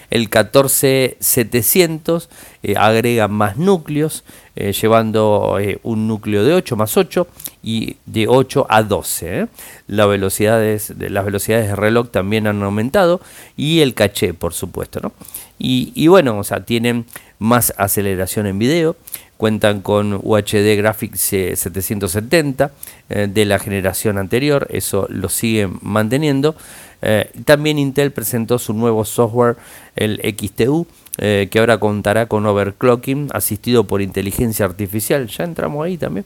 El 0.09 0.29
14700 0.29 2.29
eh, 2.63 2.75
agrega 2.77 3.27
más 3.27 3.57
núcleos, 3.57 4.23
eh, 4.59 4.73
llevando 4.73 5.57
eh, 5.59 5.79
un 5.83 6.07
núcleo 6.07 6.43
de 6.43 6.53
8 6.53 6.75
más 6.75 6.97
8 6.97 7.27
y 7.61 7.97
de 8.05 8.27
8 8.27 8.65
a 8.69 8.83
12. 8.83 9.47
Las, 9.87 10.07
velocidades, 10.07 10.97
de, 10.97 11.09
las 11.09 11.23
velocidades 11.23 11.67
de 11.69 11.75
reloj 11.75 12.09
también 12.09 12.47
han 12.47 12.61
aumentado 12.63 13.21
y 13.55 13.81
el 13.81 13.93
caché, 13.93 14.33
por 14.33 14.53
supuesto. 14.53 14.99
¿no? 14.99 15.13
Y, 15.59 15.91
y 15.95 16.07
bueno, 16.07 16.37
o 16.39 16.43
sea, 16.43 16.65
tienen 16.65 17.05
más 17.39 17.73
aceleración 17.77 18.47
en 18.47 18.57
video, 18.57 18.95
cuentan 19.37 19.81
con 19.81 20.13
UHD 20.13 20.75
Graphics 20.77 21.19
770 21.19 22.71
de 23.07 23.45
la 23.45 23.59
generación 23.59 24.17
anterior, 24.17 24.65
eso 24.71 25.05
lo 25.09 25.29
siguen 25.29 25.77
manteniendo. 25.83 26.55
Eh, 27.01 27.29
también 27.45 27.77
Intel 27.77 28.11
presentó 28.11 28.57
su 28.57 28.73
nuevo 28.73 29.05
software, 29.05 29.57
el 29.95 30.19
XTU, 30.21 30.87
eh, 31.17 31.47
que 31.49 31.59
ahora 31.59 31.79
contará 31.79 32.27
con 32.27 32.45
overclocking 32.45 33.29
asistido 33.33 33.85
por 33.85 34.01
inteligencia 34.01 34.65
artificial. 34.65 35.27
Ya 35.27 35.43
entramos 35.43 35.85
ahí 35.85 35.97
también. 35.97 36.25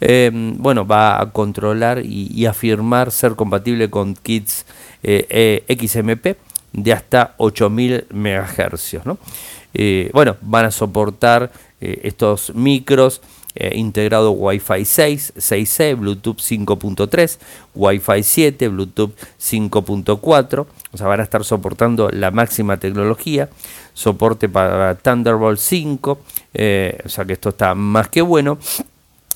Eh, 0.00 0.30
bueno, 0.32 0.86
va 0.86 1.20
a 1.20 1.30
controlar 1.30 2.02
y, 2.04 2.46
afirmar 2.46 3.10
ser 3.10 3.34
compatible 3.34 3.90
con 3.90 4.14
kits 4.14 4.66
XMP 5.02 6.36
de 6.72 6.92
hasta 6.92 7.34
8000 7.38 8.06
MHz. 8.10 8.96
bueno, 10.12 10.36
van 10.40 10.64
a 10.66 10.70
soportar 10.70 11.50
estos 11.80 12.54
micros 12.54 13.20
eh, 13.54 13.76
integrado 13.76 14.32
Wi-Fi 14.32 14.84
6, 14.84 15.34
6C, 15.36 15.96
Bluetooth 15.96 16.38
5.3, 16.38 17.38
Wi-Fi 17.74 18.22
7, 18.22 18.68
Bluetooth 18.68 19.12
5.4, 19.40 20.66
o 20.92 20.96
sea, 20.96 21.06
van 21.06 21.20
a 21.20 21.22
estar 21.22 21.44
soportando 21.44 22.08
la 22.10 22.30
máxima 22.30 22.78
tecnología, 22.78 23.48
soporte 23.94 24.48
para 24.48 24.94
Thunderbolt 24.94 25.58
5, 25.58 26.20
eh, 26.54 26.98
o 27.04 27.08
sea 27.08 27.24
que 27.24 27.34
esto 27.34 27.50
está 27.50 27.74
más 27.74 28.08
que 28.08 28.22
bueno. 28.22 28.58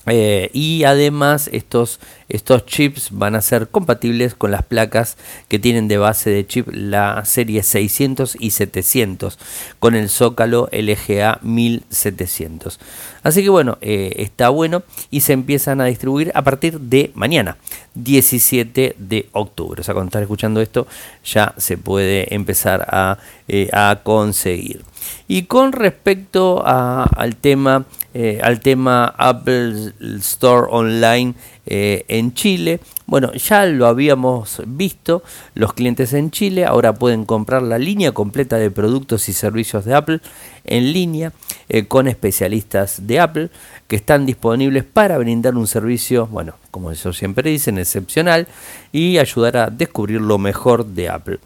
Eh, 0.07 0.49
y 0.53 0.85
además 0.85 1.49
estos, 1.51 1.99
estos 2.29 2.65
chips 2.65 3.09
van 3.11 3.35
a 3.35 3.41
ser 3.41 3.67
compatibles 3.67 4.35
con 4.35 4.51
las 4.51 4.63
placas 4.63 5.17
que 5.49 5.59
tienen 5.59 5.89
de 5.89 5.97
base 5.97 6.29
de 6.29 6.47
chip 6.47 6.69
la 6.71 7.25
serie 7.25 7.61
600 7.61 8.37
y 8.39 8.51
700 8.51 9.37
con 9.79 9.95
el 9.95 10.09
Zócalo 10.09 10.69
LGA 10.71 11.39
1700. 11.41 12.79
Así 13.23 13.43
que 13.43 13.49
bueno, 13.49 13.77
eh, 13.81 14.13
está 14.17 14.47
bueno 14.47 14.83
y 15.11 15.21
se 15.21 15.33
empiezan 15.33 15.81
a 15.81 15.85
distribuir 15.85 16.31
a 16.33 16.43
partir 16.43 16.79
de 16.79 17.11
mañana, 17.13 17.57
17 17.95 18.95
de 18.97 19.27
octubre. 19.33 19.81
O 19.81 19.83
sea, 19.83 19.93
cuando 19.93 20.07
estás 20.07 20.21
escuchando 20.21 20.61
esto 20.61 20.87
ya 21.25 21.53
se 21.57 21.77
puede 21.77 22.33
empezar 22.33 22.87
a, 22.89 23.17
eh, 23.49 23.69
a 23.73 23.99
conseguir. 24.03 24.83
Y 25.27 25.43
con 25.43 25.73
respecto 25.73 26.63
al 26.65 27.35
tema 27.35 27.85
eh, 28.13 28.39
al 28.41 28.61
tema 28.61 29.13
Apple 29.17 29.91
Store 30.19 30.67
Online 30.71 31.35
eh, 31.65 32.05
en 32.07 32.33
Chile. 32.33 32.79
Bueno, 33.05 33.33
ya 33.33 33.65
lo 33.65 33.85
habíamos 33.85 34.61
visto, 34.65 35.23
los 35.53 35.73
clientes 35.73 36.13
en 36.13 36.31
Chile 36.31 36.65
ahora 36.65 36.93
pueden 36.93 37.25
comprar 37.25 37.61
la 37.61 37.77
línea 37.77 38.13
completa 38.13 38.57
de 38.57 38.71
productos 38.71 39.29
y 39.29 39.33
servicios 39.33 39.85
de 39.85 39.93
Apple 39.93 40.19
en 40.65 40.93
línea 40.93 41.33
eh, 41.69 41.85
con 41.85 42.07
especialistas 42.07 43.05
de 43.05 43.19
Apple 43.19 43.49
que 43.87 43.97
están 43.97 44.25
disponibles 44.25 44.83
para 44.83 45.17
brindar 45.17 45.55
un 45.55 45.67
servicio, 45.67 46.27
bueno, 46.27 46.55
como 46.71 46.91
eso 46.91 47.13
siempre 47.13 47.49
dicen, 47.49 47.77
excepcional 47.77 48.47
y 48.91 49.17
ayudar 49.17 49.57
a 49.57 49.69
descubrir 49.69 50.21
lo 50.21 50.37
mejor 50.37 50.85
de 50.85 51.09
Apple. 51.09 51.39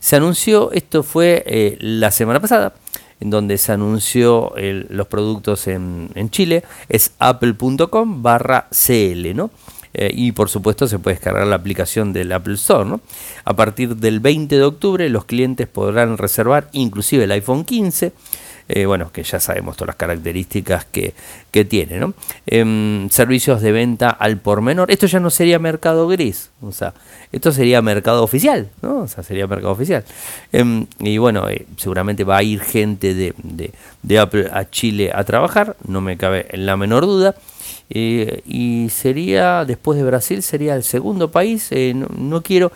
Se 0.00 0.16
anunció, 0.16 0.70
esto 0.72 1.02
fue 1.02 1.78
la 1.80 2.10
semana 2.10 2.40
pasada, 2.40 2.74
en 3.20 3.30
donde 3.30 3.58
se 3.58 3.72
anunció 3.72 4.52
los 4.56 5.06
productos 5.06 5.66
en, 5.66 6.30
Chile, 6.30 6.64
es 6.88 7.12
apple.com 7.18 8.22
barra 8.22 8.68
CL, 8.70 9.34
¿no? 9.34 9.50
Eh, 9.96 10.10
y 10.12 10.32
por 10.32 10.48
supuesto 10.48 10.88
se 10.88 10.98
puede 10.98 11.14
descargar 11.14 11.46
la 11.46 11.54
aplicación 11.54 12.12
del 12.12 12.32
Apple 12.32 12.54
Store. 12.54 12.88
¿no? 12.88 13.00
A 13.44 13.54
partir 13.54 13.94
del 13.96 14.18
20 14.18 14.56
de 14.56 14.64
octubre 14.64 15.08
los 15.08 15.24
clientes 15.24 15.68
podrán 15.68 16.18
reservar 16.18 16.68
inclusive 16.72 17.24
el 17.24 17.30
iPhone 17.30 17.64
15 17.64 18.12
eh, 18.68 18.86
bueno, 18.86 19.12
que 19.12 19.22
ya 19.22 19.40
sabemos 19.40 19.76
todas 19.76 19.88
las 19.88 19.96
características 19.96 20.86
que, 20.86 21.14
tiene, 21.68 22.00
¿no? 22.00 22.14
Em, 22.46 23.08
servicios 23.10 23.62
de 23.62 23.70
venta 23.70 24.10
al 24.10 24.38
por 24.38 24.60
menor, 24.60 24.90
esto 24.90 25.06
ya 25.06 25.20
no 25.20 25.30
sería 25.30 25.60
mercado 25.60 26.08
gris, 26.08 26.50
o 26.60 26.72
sea, 26.72 26.94
esto 27.30 27.52
sería 27.52 27.80
mercado 27.80 28.24
oficial, 28.24 28.70
¿no? 28.82 29.02
O 29.02 29.06
sea, 29.06 29.22
sería 29.22 29.46
mercado 29.46 29.72
oficial. 29.72 30.04
Em, 30.52 30.86
y 30.98 31.18
bueno, 31.18 31.48
eh, 31.48 31.66
seguramente 31.76 32.24
va 32.24 32.38
a 32.38 32.42
ir 32.42 32.60
gente 32.60 33.14
de, 33.14 33.34
de, 34.02 34.18
Apple 34.18 34.48
a 34.52 34.68
Chile 34.68 35.12
a 35.14 35.22
trabajar, 35.24 35.76
no 35.86 36.00
me 36.00 36.16
cabe 36.16 36.46
en 36.50 36.66
la 36.66 36.76
menor 36.76 37.06
duda. 37.06 37.34
Eh, 37.90 38.42
y 38.46 38.88
sería, 38.90 39.64
después 39.64 39.98
de 39.98 40.04
Brasil, 40.04 40.42
sería 40.42 40.74
el 40.74 40.82
segundo 40.82 41.30
país, 41.30 41.70
no 41.94 42.42
quiero 42.42 42.72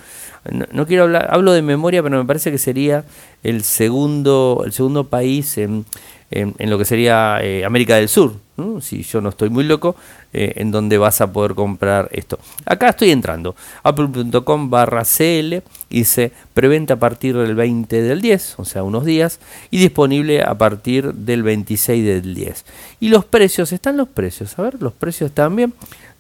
no, 0.51 0.87
quiero 0.87 1.05
hablar, 1.05 1.29
hablo 1.31 1.53
de 1.53 1.63
memoria, 1.63 2.03
pero 2.03 2.19
me 2.19 2.25
parece 2.25 2.51
que 2.51 2.59
sería 2.59 3.05
el 3.43 3.63
segundo, 3.65 4.63
el 4.65 4.73
segundo 4.73 5.05
país 5.05 5.59
en, 5.59 5.85
en, 6.31 6.71
lo 6.71 6.79
que 6.79 6.85
sería 6.85 7.39
eh, 7.43 7.65
América 7.65 7.97
del 7.97 8.09
Sur, 8.09 8.35
si 8.81 9.03
yo 9.03 9.21
no 9.21 9.29
estoy 9.29 9.51
muy 9.51 9.65
loco, 9.65 9.97
eh, 10.33 10.55
en 10.57 10.71
donde 10.71 10.99
vas 10.99 11.21
a 11.21 11.33
poder 11.33 11.55
comprar 11.55 12.09
esto. 12.13 12.39
Acá 12.67 12.91
estoy 12.91 13.11
entrando, 13.11 13.55
apple.com 13.83 14.69
barra 14.69 15.05
CL, 15.05 15.63
dice 15.89 16.33
preventa 16.55 16.95
a 16.95 16.97
partir 16.99 17.37
del 17.37 17.55
20 17.55 18.03
del 18.03 18.21
10, 18.21 18.59
o 18.59 18.65
sea, 18.65 18.83
unos 18.83 19.05
días, 19.05 19.41
y 19.71 19.79
disponible 19.79 20.43
a 20.43 20.57
partir 20.57 21.15
del 21.15 21.43
26 21.43 22.05
del 22.05 22.35
10. 22.35 22.65
Y 23.01 23.09
los 23.09 23.25
precios, 23.25 23.73
están 23.73 23.97
los 23.97 24.09
precios, 24.09 24.59
a 24.59 24.63
ver, 24.63 24.83
los 24.83 24.93
precios 24.93 25.33
también, 25.33 25.73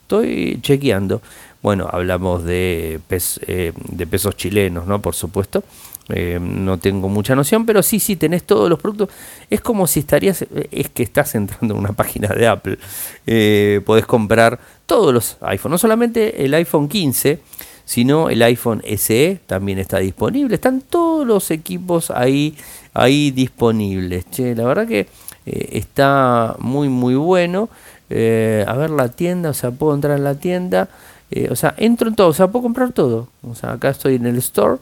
estoy 0.02 0.58
chequeando. 0.62 1.20
Bueno, 1.60 1.88
hablamos 1.90 2.44
de, 2.44 3.00
eh, 3.10 3.72
de 3.74 4.06
pesos 4.06 4.36
chilenos, 4.36 4.86
¿no? 4.86 5.02
Por 5.02 5.16
supuesto. 5.16 5.64
Eh, 6.10 6.38
no 6.40 6.78
tengo 6.78 7.08
mucha 7.08 7.34
noción, 7.34 7.66
pero 7.66 7.82
sí, 7.82 8.00
sí, 8.00 8.16
tenés 8.16 8.44
todos 8.44 8.70
los 8.70 8.78
productos. 8.78 9.10
Es 9.50 9.60
como 9.60 9.86
si 9.86 10.00
estarías, 10.00 10.44
es 10.70 10.88
que 10.88 11.02
estás 11.02 11.34
entrando 11.34 11.74
en 11.74 11.80
una 11.80 11.92
página 11.92 12.28
de 12.28 12.46
Apple. 12.46 12.78
Eh, 13.26 13.80
podés 13.84 14.06
comprar 14.06 14.58
todos 14.86 15.12
los 15.12 15.36
iPhones, 15.40 15.72
no 15.72 15.78
solamente 15.78 16.44
el 16.44 16.54
iPhone 16.54 16.88
15, 16.88 17.40
sino 17.84 18.30
el 18.30 18.42
iPhone 18.42 18.82
SE 18.96 19.40
también 19.46 19.78
está 19.78 19.98
disponible. 19.98 20.54
Están 20.54 20.82
todos 20.82 21.26
los 21.26 21.50
equipos 21.50 22.10
ahí, 22.10 22.56
ahí 22.94 23.30
disponibles. 23.30 24.30
Che, 24.30 24.54
la 24.54 24.64
verdad 24.64 24.86
que 24.86 25.06
está 25.46 26.56
muy, 26.58 26.88
muy 26.88 27.14
bueno. 27.14 27.70
a 28.10 28.74
ver 28.74 28.90
la 28.90 29.08
tienda, 29.08 29.50
o 29.50 29.54
sea, 29.54 29.70
puedo 29.70 29.94
entrar 29.94 30.16
en 30.16 30.24
la 30.24 30.34
tienda. 30.34 30.88
Eh, 31.30 31.48
o 31.50 31.56
sea, 31.56 31.74
entro 31.76 32.08
en 32.08 32.14
todo, 32.14 32.28
o 32.28 32.32
sea, 32.32 32.48
puedo 32.48 32.62
comprar 32.62 32.92
todo. 32.92 33.28
O 33.42 33.54
sea, 33.54 33.72
acá 33.72 33.90
estoy 33.90 34.14
en 34.14 34.26
el 34.26 34.38
store 34.38 34.78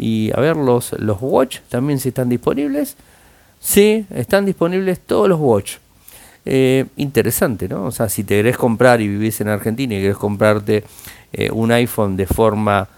y 0.00 0.30
a 0.34 0.40
ver 0.40 0.56
los, 0.56 0.94
los 0.94 1.18
watch 1.20 1.58
también 1.68 1.98
si 2.00 2.08
están 2.08 2.30
disponibles. 2.30 2.96
Sí, 3.60 4.06
están 4.14 4.46
disponibles 4.46 4.98
todos 5.00 5.28
los 5.28 5.38
watch. 5.38 5.74
eh, 6.46 6.86
interesante, 6.96 7.68
¿no? 7.68 7.84
O 7.84 7.90
sea, 7.90 8.08
si 8.08 8.24
te 8.24 8.36
querés 8.36 8.56
comprar 8.56 9.02
y 9.02 9.08
vivís 9.08 9.40
en 9.42 9.48
Argentina 9.48 9.94
y 9.94 10.00
querés 10.00 10.16
comprarte 10.16 10.84
eh, 11.34 11.50
un 11.52 11.70
iPhone 11.70 12.16
de 12.16 12.26
forma 12.26 12.88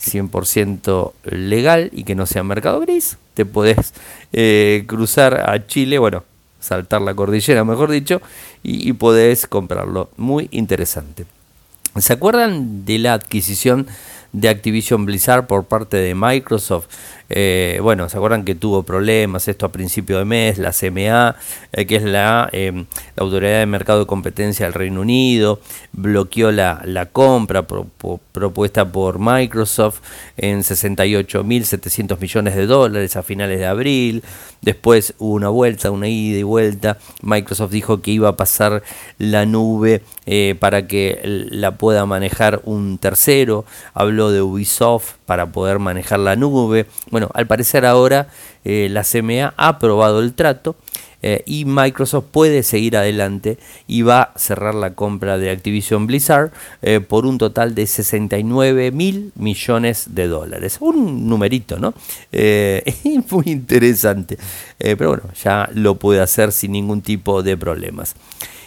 100% 0.00 1.12
legal 1.24 1.90
y 1.92 2.04
que 2.04 2.14
no 2.14 2.24
sea 2.26 2.44
mercado 2.44 2.78
gris, 2.80 3.18
te 3.34 3.44
podés 3.44 3.92
eh, 4.32 4.84
cruzar 4.86 5.50
a 5.50 5.66
Chile, 5.66 5.98
bueno, 5.98 6.22
saltar 6.60 7.02
la 7.02 7.14
cordillera, 7.14 7.64
mejor 7.64 7.90
dicho, 7.90 8.22
y, 8.62 8.88
y 8.88 8.92
podés 8.92 9.48
comprarlo. 9.48 10.10
Muy 10.16 10.48
interesante. 10.52 11.26
¿Se 11.98 12.12
acuerdan 12.12 12.84
de 12.84 12.98
la 12.98 13.14
adquisición 13.14 13.86
de 14.34 14.48
Activision 14.48 15.06
Blizzard 15.06 15.46
por 15.46 15.64
parte 15.64 15.96
de 15.96 16.14
Microsoft? 16.14 16.88
Eh, 17.36 17.80
bueno, 17.82 18.08
¿se 18.08 18.16
acuerdan 18.16 18.44
que 18.44 18.54
tuvo 18.54 18.84
problemas 18.84 19.48
esto 19.48 19.66
a 19.66 19.72
principio 19.72 20.18
de 20.18 20.24
mes? 20.24 20.56
La 20.56 20.70
CMA, 20.72 21.34
eh, 21.72 21.84
que 21.84 21.96
es 21.96 22.04
la, 22.04 22.48
em, 22.52 22.86
la, 23.16 23.24
Autoridad 23.24 23.58
de 23.58 23.66
Mercado 23.66 23.98
de 23.98 24.06
Competencia 24.06 24.66
del 24.66 24.72
Reino 24.72 25.00
Unido, 25.00 25.58
bloqueó 25.92 26.52
la, 26.52 26.80
la 26.84 27.06
compra 27.06 27.66
propuesta 27.66 28.92
por 28.92 29.18
Microsoft 29.18 30.00
en 30.36 30.60
68.700 30.60 32.20
millones 32.20 32.54
de 32.54 32.66
dólares 32.66 33.16
a 33.16 33.24
finales 33.24 33.58
de 33.58 33.66
abril. 33.66 34.22
Después 34.62 35.14
hubo 35.18 35.34
una 35.34 35.48
vuelta, 35.48 35.90
una 35.90 36.08
ida 36.08 36.38
y 36.38 36.42
vuelta. 36.42 36.98
Microsoft 37.20 37.72
dijo 37.72 38.00
que 38.00 38.12
iba 38.12 38.28
a 38.28 38.36
pasar 38.36 38.82
la 39.18 39.44
nube 39.44 40.02
eh, 40.24 40.54
para 40.58 40.86
que 40.86 41.20
la 41.24 41.72
pueda 41.72 42.06
manejar 42.06 42.62
un 42.64 42.98
tercero. 42.98 43.64
Habló 43.92 44.30
de 44.30 44.40
Ubisoft 44.40 45.16
para 45.26 45.52
poder 45.52 45.80
manejar 45.80 46.20
la 46.20 46.36
nube. 46.36 46.86
Bueno, 47.10 47.23
al 47.32 47.46
parecer 47.46 47.86
ahora 47.86 48.28
eh, 48.64 48.88
la 48.90 49.02
CMA 49.04 49.54
ha 49.56 49.68
aprobado 49.68 50.20
el 50.20 50.34
trato 50.34 50.76
eh, 51.22 51.42
y 51.46 51.64
Microsoft 51.64 52.26
puede 52.30 52.62
seguir 52.62 52.96
adelante 52.96 53.58
y 53.86 54.02
va 54.02 54.22
a 54.22 54.38
cerrar 54.38 54.74
la 54.74 54.94
compra 54.94 55.38
de 55.38 55.50
Activision 55.50 56.06
Blizzard 56.06 56.50
eh, 56.82 57.00
por 57.00 57.24
un 57.24 57.38
total 57.38 57.74
de 57.74 57.86
69 57.86 58.90
mil 58.90 59.32
millones 59.34 60.14
de 60.14 60.28
dólares. 60.28 60.76
Un 60.80 61.28
numerito, 61.28 61.78
¿no? 61.78 61.94
muy 63.30 63.44
interesante. 63.46 64.36
pero 64.78 65.08
bueno, 65.08 65.22
ya 65.42 65.70
lo 65.72 65.94
puede 65.94 66.20
hacer 66.20 66.52
sin 66.52 66.72
ningún 66.72 67.00
tipo 67.00 67.42
de 67.42 67.56
problemas. 67.56 68.14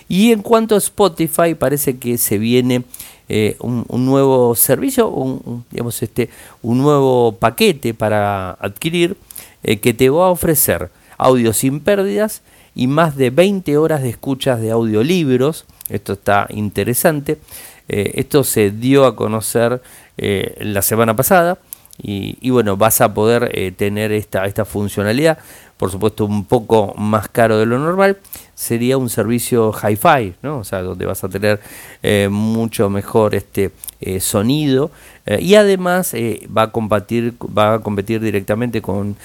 Y 0.10 0.32
en 0.32 0.42
cuanto 0.42 0.76
a 0.76 0.78
Spotify, 0.78 1.54
parece 1.54 1.98
que 1.98 2.18
se 2.18 2.38
viene 2.38 2.84
eh, 3.30 3.58
un, 3.60 3.86
nuevo 4.06 4.56
servicio, 4.56 5.10
un, 5.10 5.66
digamos 5.70 6.02
este, 6.02 6.30
un 6.62 6.78
nuevo 6.78 7.34
paquete 7.34 7.94
para 7.94 8.52
adquirir 8.52 9.18
eh, 9.64 9.80
que 9.80 9.94
te 9.94 10.10
va 10.10 10.28
a 10.28 10.30
ofrecer 10.30 10.90
audio 11.18 11.52
sin 11.52 11.82
pérdidas 11.82 12.42
y 12.74 12.88
más 12.88 13.18
de 13.18 13.30
20 13.30 13.78
horas 13.78 14.02
de 14.02 14.10
escuchas 14.10 14.62
de 14.62 14.72
audiolibros. 14.72 15.66
Esto 15.90 16.14
está 16.14 16.48
interesante. 16.50 17.38
Eh, 17.90 18.12
esto 18.16 18.46
se 18.46 18.72
dio 18.72 19.06
a 19.06 19.16
conocer 19.16 19.82
la 20.18 20.82
semana 20.82 21.16
pasada 21.16 21.60
y, 22.02 22.40
y, 22.42 22.50
bueno, 22.50 22.76
vas 22.76 23.02
a 23.02 23.14
poder 23.14 23.74
tener 23.76 24.12
esta, 24.12 24.46
esta 24.46 24.66
funcionalidad 24.66 25.38
por 25.78 25.92
supuesto 25.92 26.26
un 26.26 26.46
poco 26.46 26.94
más 26.98 27.30
caro 27.30 27.58
de 27.58 27.66
lo 27.66 27.78
normal, 27.78 28.18
sería 28.56 28.98
un 28.98 29.10
servicio 29.10 29.72
hi-fi, 29.72 30.34
¿no? 30.42 30.58
O 30.58 30.64
sea, 30.64 30.82
donde 30.82 31.06
vas 31.06 31.24
a 31.24 31.30
tener 31.30 31.60
eh, 32.02 32.28
mucho 32.32 32.90
mejor 32.90 33.36
este 33.36 33.72
eh, 34.02 34.20
sonido 34.20 34.90
eh, 35.28 35.38
y 35.40 35.54
además 35.56 36.16
va 36.16 36.64
a 36.64 36.72
competir 36.72 37.36
va 37.56 37.76
a 37.76 37.80
competir 37.80 38.20
directamente 38.20 38.82
con, 38.82 39.16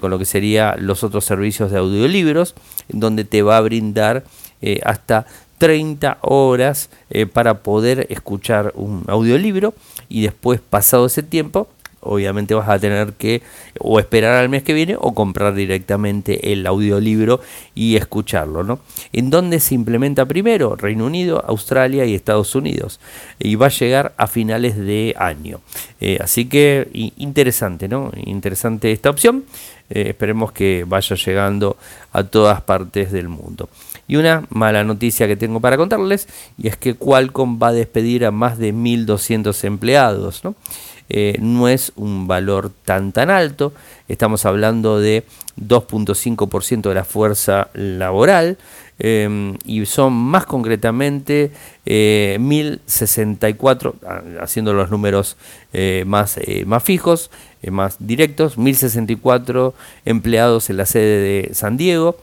con 0.00 0.10
lo 0.10 0.18
que 0.18 0.24
sería 0.24 0.76
los 0.78 1.04
otros 1.04 1.24
servicios 1.24 1.70
de 1.70 1.78
audiolibros, 1.78 2.54
donde 2.88 3.24
te 3.24 3.42
va 3.42 3.58
a 3.58 3.60
brindar 3.60 4.24
hasta 4.84 5.26
30 5.58 6.18
horas 6.22 6.88
para 7.32 7.62
poder 7.62 8.06
escuchar 8.10 8.72
un 8.74 9.04
audiolibro 9.08 9.74
y 10.08 10.22
después 10.22 10.60
pasado 10.60 11.06
ese 11.06 11.22
tiempo 11.22 11.68
obviamente 12.02 12.54
vas 12.54 12.68
a 12.68 12.78
tener 12.78 13.14
que 13.14 13.42
o 13.78 13.98
esperar 13.98 14.34
al 14.34 14.48
mes 14.48 14.62
que 14.62 14.74
viene 14.74 14.96
o 14.98 15.14
comprar 15.14 15.54
directamente 15.54 16.52
el 16.52 16.66
audiolibro 16.66 17.40
y 17.74 17.96
escucharlo, 17.96 18.62
¿no? 18.62 18.80
¿En 19.12 19.30
dónde 19.30 19.60
se 19.60 19.74
implementa 19.74 20.26
primero? 20.26 20.76
Reino 20.76 21.06
Unido, 21.06 21.42
Australia 21.46 22.04
y 22.04 22.14
Estados 22.14 22.54
Unidos. 22.54 23.00
Y 23.38 23.54
va 23.54 23.66
a 23.66 23.70
llegar 23.70 24.12
a 24.16 24.26
finales 24.26 24.76
de 24.76 25.14
año. 25.18 25.60
Eh, 26.00 26.18
así 26.20 26.46
que 26.46 26.88
interesante, 26.92 27.88
¿no? 27.88 28.10
Interesante 28.24 28.92
esta 28.92 29.10
opción. 29.10 29.44
Eh, 29.90 30.08
esperemos 30.08 30.52
que 30.52 30.84
vaya 30.86 31.16
llegando 31.16 31.76
a 32.12 32.24
todas 32.24 32.62
partes 32.62 33.12
del 33.12 33.28
mundo. 33.28 33.68
Y 34.08 34.16
una 34.16 34.44
mala 34.50 34.84
noticia 34.84 35.26
que 35.26 35.36
tengo 35.36 35.60
para 35.60 35.76
contarles, 35.76 36.28
y 36.58 36.68
es 36.68 36.76
que 36.76 36.94
Qualcomm 36.94 37.58
va 37.62 37.68
a 37.68 37.72
despedir 37.72 38.24
a 38.24 38.30
más 38.30 38.58
de 38.58 38.72
1.200 38.72 39.64
empleados, 39.64 40.44
¿no? 40.44 40.54
Eh, 41.08 41.36
no 41.40 41.68
es 41.68 41.92
un 41.96 42.26
valor 42.26 42.70
tan 42.84 43.12
tan 43.12 43.30
alto, 43.30 43.72
estamos 44.08 44.46
hablando 44.46 45.00
de 45.00 45.24
2.5% 45.60 46.88
de 46.88 46.94
la 46.94 47.04
fuerza 47.04 47.68
laboral 47.74 48.56
em, 48.98 49.58
y 49.66 49.84
son 49.84 50.14
más 50.14 50.46
concretamente 50.46 51.50
1064, 51.84 53.90
eh, 53.90 54.06
ah, 54.06 54.22
haciendo 54.40 54.72
los 54.72 54.90
números 54.90 55.36
eh, 55.72 56.04
más, 56.06 56.38
más 56.64 56.82
fijos, 56.82 57.30
más 57.70 57.96
directos, 57.98 58.56
1064 58.56 59.74
empleados 60.04 60.70
en 60.70 60.76
la 60.78 60.86
sede 60.86 61.48
de 61.48 61.54
San 61.54 61.76
Diego. 61.76 62.16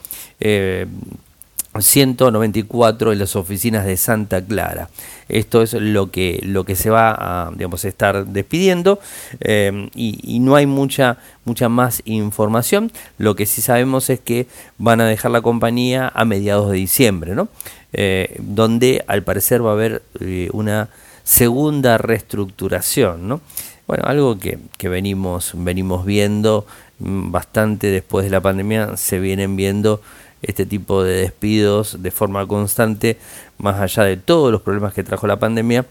194 1.82 3.12
en 3.13 3.20
las 3.20 3.36
oficinas 3.36 3.86
de 3.86 3.98
Santa 3.98 4.44
Clara. 4.44 4.89
Esto 5.30 5.62
es 5.62 5.74
lo 5.74 6.10
que, 6.10 6.39
lo 6.44 6.65
que 6.65 6.76
se 6.76 6.89
va 6.89 7.12
a 7.12 7.52
estar 7.84 8.26
despidiendo 8.26 9.00
eh, 9.42 9.89
y, 9.94 10.39
no 10.39 10.56
hay 10.56 10.65
mucha, 10.65 11.18
mucha 11.46 11.70
más 11.70 12.02
información. 12.06 12.92
Lo 13.18 13.36
que 13.36 13.46
sí 13.46 13.62
sabemos 13.62 14.10
es 14.10 14.20
que 14.20 14.48
van 14.78 15.02
a 15.02 15.06
dejar 15.06 15.32
la 15.32 15.42
compañía 15.42 16.12
a 16.13 16.26
mediados 16.26 16.72
de 16.72 16.78
diciembre, 16.78 17.36
¿no? 17.36 17.48
Eh, 17.94 18.36
donde 18.39 19.04
al 19.08 19.24
parecer 19.24 19.65
va 19.65 19.72
a 19.72 19.74
haber 19.74 20.04
eh, 20.20 20.50
una 20.54 20.89
segunda 21.24 21.98
reestructuración. 21.98 23.28
¿no? 23.28 23.42
Bueno, 23.88 24.04
algo 24.06 24.38
que, 24.38 24.60
que 24.78 24.89
venimos, 24.89 25.52
venimos 25.56 26.06
viendo 26.06 26.65
mm, 27.00 27.32
bastante 27.32 27.88
después 27.88 28.26
de 28.26 28.32
la 28.32 28.42
pandemia, 28.42 28.98
se 28.98 29.20
vienen 29.20 29.56
viendo 29.56 30.02
este 30.41 30.65
tipo 30.65 31.04
de 31.04 31.21
despidos 31.21 32.02
de 32.02 32.12
forma 32.12 32.47
constante, 32.47 33.17
más 33.58 33.80
allá 33.80 34.04
de 34.04 34.17
todos 34.17 34.52
los 34.52 34.62
problemas 34.62 34.93
que 34.93 35.04
trajo 35.04 35.28
la 35.28 35.39
pandemia. 35.39 35.86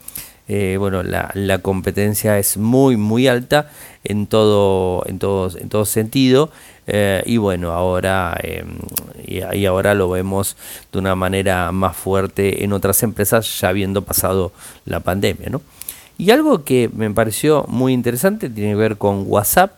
Eh, 0.50 0.76
bueno, 0.78 1.02
la, 1.02 1.30
la, 1.34 1.58
competencia 1.58 2.38
es 2.38 2.56
muy, 2.56 2.96
muy 2.96 3.28
alta 3.28 3.70
en 4.02 4.26
todo, 4.26 5.04
en 5.06 5.18
todo, 5.18 5.56
en 5.58 5.68
todo 5.68 5.84
sentido. 5.84 6.50
Eh, 6.90 7.22
y 7.26 7.36
bueno, 7.36 7.72
ahora, 7.72 8.34
eh, 8.42 8.64
y, 9.26 9.66
ahora 9.66 9.92
lo 9.92 10.08
vemos 10.08 10.56
de 10.90 10.98
una 10.98 11.14
manera 11.14 11.70
más 11.70 11.94
fuerte 11.94 12.64
en 12.64 12.72
otras 12.72 13.02
empresas, 13.02 13.60
ya 13.60 13.68
habiendo 13.68 14.02
pasado 14.02 14.52
la 14.86 15.00
pandemia. 15.00 15.50
¿no? 15.50 15.60
Y 16.16 16.30
algo 16.30 16.64
que 16.64 16.90
me 16.94 17.10
pareció 17.10 17.66
muy 17.68 17.92
interesante 17.92 18.48
tiene 18.48 18.70
que 18.70 18.76
ver 18.76 18.96
con 18.96 19.24
WhatsApp, 19.26 19.76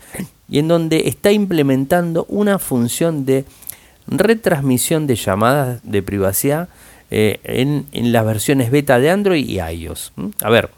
y 0.49 0.61
en 0.61 0.69
donde 0.69 1.09
está 1.09 1.33
implementando 1.33 2.27
una 2.29 2.61
función 2.61 3.25
de 3.25 3.45
retransmisión 4.11 5.07
de 5.07 5.17
llamadas 5.17 5.81
de 5.83 6.03
privacidad 6.03 6.69
eh, 7.11 7.41
en, 7.43 8.13
las 8.13 8.25
versiones 8.25 8.71
beta 8.71 9.01
de 9.01 9.11
Android 9.11 9.45
y 9.49 9.61
iOS. 9.61 10.13
A 10.43 10.51
ver, 10.51 10.71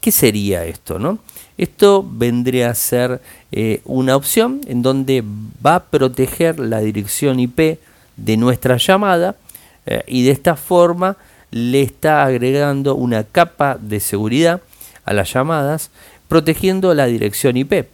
¿qué 0.00 0.10
sería 0.10 0.64
esto? 0.64 0.98
No? 0.98 1.18
Esto 1.56 2.04
vendría 2.08 2.70
a 2.70 2.74
ser 2.74 3.20
eh, 3.52 3.80
una 3.84 4.16
opción 4.16 4.60
en 4.66 4.82
donde 4.82 5.22
va 5.64 5.76
a 5.76 5.84
proteger 5.84 6.58
la 6.58 6.80
dirección 6.80 7.38
IP 7.38 7.78
de 8.16 8.36
nuestra 8.36 8.76
llamada 8.76 9.36
eh, 9.86 10.02
y 10.06 10.24
de 10.24 10.32
esta 10.32 10.56
forma 10.56 11.16
le 11.50 11.82
está 11.82 12.24
agregando 12.24 12.94
una 12.94 13.24
capa 13.24 13.78
de 13.80 14.00
seguridad 14.00 14.60
a 15.04 15.12
las 15.12 15.32
llamadas 15.32 15.90
protegiendo 16.28 16.92
la 16.94 17.06
dirección 17.06 17.56
IP. 17.56 17.86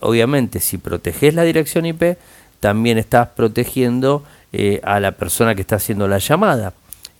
obviamente 0.00 0.60
si 0.60 0.78
proteges 0.78 1.34
la 1.34 1.42
dirección 1.42 1.86
IP 1.86 2.18
también 2.60 2.98
estás 2.98 3.28
protegiendo 3.28 4.24
eh, 4.52 4.80
a 4.84 5.00
la 5.00 5.12
persona 5.12 5.54
que 5.54 5.60
está 5.60 5.76
haciendo 5.76 6.08
la 6.08 6.18
llamada. 6.18 6.72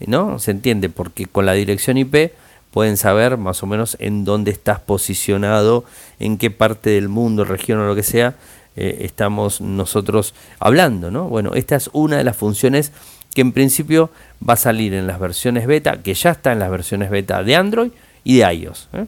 ¿No? 0.07 0.39
¿Se 0.39 0.51
entiende? 0.51 0.89
Porque 0.89 1.27
con 1.27 1.47
la 1.47 1.53
dirección 1.53 1.97
IP 1.97 2.33
pueden 2.73 2.97
saber 2.97 3.37
más 3.39 3.63
o 3.63 3.67
menos 3.67 3.97
en 4.01 4.25
dónde 4.25 4.51
estás 4.51 4.81
posicionado, 4.81 5.85
en 6.19 6.37
qué 6.37 6.51
parte 6.51 6.91
del 6.91 7.09
mundo, 7.09 7.45
región 7.45 7.79
o 7.79 7.87
lo 7.87 7.95
que 7.95 8.03
sea, 8.03 8.35
eh, 8.77 8.99
estamos 9.03 9.61
nosotros 9.61 10.35
hablando, 10.59 11.13
¿no? 11.13 11.29
Bueno, 11.29 11.53
esta 11.55 11.77
es 11.77 11.89
una 11.93 12.17
de 12.17 12.25
las 12.25 12.37
funciones 12.37 12.91
que 13.33 13.43
en 13.43 13.53
principio 13.53 14.11
va 14.47 14.55
a 14.55 14.57
salir 14.57 14.95
en 14.95 15.07
las 15.07 15.21
versiones 15.21 15.67
beta, 15.67 16.03
que 16.03 16.15
ya 16.15 16.31
está 16.31 16.53
en 16.53 16.59
las 16.59 16.71
versiones 16.71 17.11
beta 17.11 17.45
de 17.45 17.55
Android 17.55 17.93
y 18.25 18.39
de 18.39 18.53
iOS. 18.53 18.89
¿eh? 18.93 19.07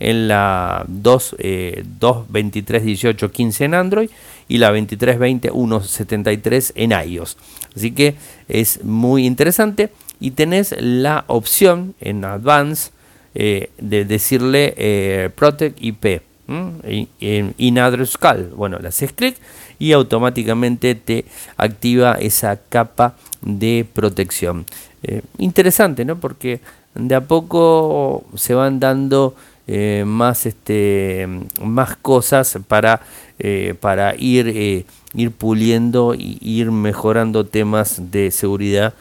En 0.00 0.28
la 0.28 0.84
2, 0.88 1.36
eh, 1.38 1.84
2.23.18.15 2.00 3.64
en 3.64 3.74
Android 3.74 4.10
y 4.48 4.58
la 4.58 4.72
23.20.1.73 4.72 6.72
en 6.74 7.10
iOS. 7.10 7.36
Así 7.76 7.92
que 7.92 8.14
es 8.48 8.84
muy 8.84 9.26
interesante 9.26 9.90
y 10.20 10.32
tenés 10.32 10.74
la 10.78 11.24
opción 11.26 11.94
en 12.00 12.24
Advance 12.24 12.90
eh, 13.34 13.70
de 13.78 14.04
decirle 14.04 14.74
eh, 14.76 15.30
Protect 15.34 15.82
IP 15.82 16.22
en 16.46 17.54
in 17.58 17.78
address 17.78 18.18
call. 18.18 18.50
Bueno, 18.54 18.78
le 18.78 18.88
haces 18.88 19.12
clic 19.12 19.36
y 19.78 19.92
automáticamente 19.92 20.94
te 20.94 21.24
activa 21.56 22.14
esa 22.14 22.56
capa 22.56 23.16
de 23.40 23.86
protección. 23.92 24.66
Eh, 25.02 25.22
interesante, 25.38 26.04
¿no? 26.04 26.20
Porque 26.20 26.60
de 26.94 27.14
a 27.14 27.22
poco 27.22 28.24
se 28.36 28.54
van 28.54 28.78
dando 28.78 29.34
eh, 29.66 30.04
más, 30.06 30.46
este, 30.46 31.26
más 31.62 31.96
cosas 31.96 32.58
para, 32.68 33.00
eh, 33.38 33.74
para 33.80 34.14
ir, 34.16 34.84
ir 35.14 35.30
puliendo 35.30 36.14
y 36.14 36.38
ir 36.40 36.70
mejorando 36.70 37.46
temas 37.46 38.10
de 38.10 38.30
seguridad 38.30 38.94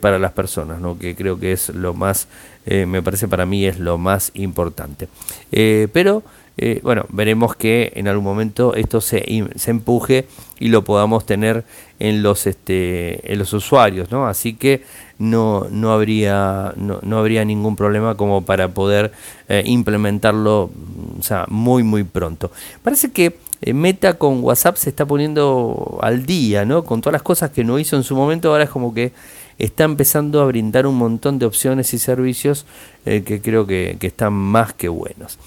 para 0.00 0.18
las 0.18 0.32
personas, 0.32 0.80
¿no? 0.80 0.98
que 0.98 1.14
creo 1.14 1.38
que 1.38 1.52
es 1.52 1.70
lo 1.70 1.94
más, 1.94 2.28
me 2.66 3.00
parece 3.00 3.26
para 3.26 3.46
mí 3.46 3.64
es 3.64 3.78
lo 3.78 3.96
más 3.96 4.32
importante. 4.34 5.08
pero 5.50 6.22
eh, 6.60 6.80
bueno, 6.82 7.06
veremos 7.10 7.54
que 7.54 7.92
en 7.94 8.08
algún 8.08 8.24
momento 8.24 8.74
esto 8.74 9.00
se, 9.00 9.24
se, 9.54 9.70
empuje 9.70 10.26
y 10.58 10.68
lo 10.68 10.82
podamos 10.82 11.24
tener 11.24 11.64
en 12.00 12.24
los, 12.24 12.48
este, 12.48 13.32
en 13.32 13.38
los 13.38 13.52
usuarios, 13.52 14.10
¿no? 14.10 14.26
Así 14.26 14.54
que 14.54 14.82
no, 15.18 15.66
no, 15.70 15.92
habría, 15.92 16.72
no, 16.76 17.18
habría 17.18 17.44
ningún 17.44 17.76
problema 17.76 18.16
como 18.16 18.42
para 18.42 18.68
poder 18.68 19.12
eh, 19.48 19.62
implementarlo 19.66 20.70
o 21.18 21.22
sea, 21.22 21.44
muy, 21.48 21.82
muy 21.82 22.04
pronto. 22.04 22.50
Parece 22.82 23.10
que 23.10 23.38
eh, 23.60 23.74
Meta 23.74 24.14
con 24.14 24.42
WhatsApp 24.44 24.76
se 24.76 24.90
está 24.90 25.06
poniendo 25.06 25.98
al 26.02 26.24
día, 26.24 26.64
¿no? 26.64 26.84
Con 26.84 27.00
todas 27.00 27.14
las 27.14 27.22
cosas 27.22 27.50
que 27.50 27.64
no 27.64 27.78
hizo 27.78 27.96
en 27.96 28.04
su 28.04 28.14
momento, 28.14 28.50
ahora 28.50 28.64
es 28.64 28.70
como 28.70 28.94
que 28.94 29.12
está 29.58 29.84
empezando 29.84 30.40
a 30.40 30.46
brindar 30.46 30.86
un 30.86 30.94
montón 30.94 31.38
de 31.38 31.46
opciones 31.46 31.92
y 31.92 31.98
servicios 31.98 32.64
que 33.04 33.40
creo 33.42 33.66
que, 33.66 33.96
que 33.98 34.06
están 34.06 34.32
más 34.32 34.72
que 34.72 34.88
buenos. 34.88 35.38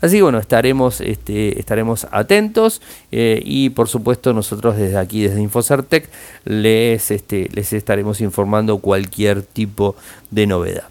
Así 0.00 0.16
que 0.16 0.22
bueno, 0.22 0.38
estaremos, 0.38 1.00
este, 1.00 1.58
estaremos 1.58 2.06
atentos 2.10 2.80
eh, 3.12 3.40
y 3.44 3.70
por 3.70 3.88
supuesto 3.88 4.32
nosotros 4.32 4.76
desde 4.76 4.96
aquí, 4.96 5.22
desde 5.22 5.40
Infocertec, 5.40 6.08
les, 6.44 7.10
este, 7.10 7.48
les 7.52 7.72
estaremos 7.72 8.20
informando 8.20 8.78
cualquier 8.78 9.42
tipo 9.42 9.96
de 10.30 10.46
novedad. 10.46 10.84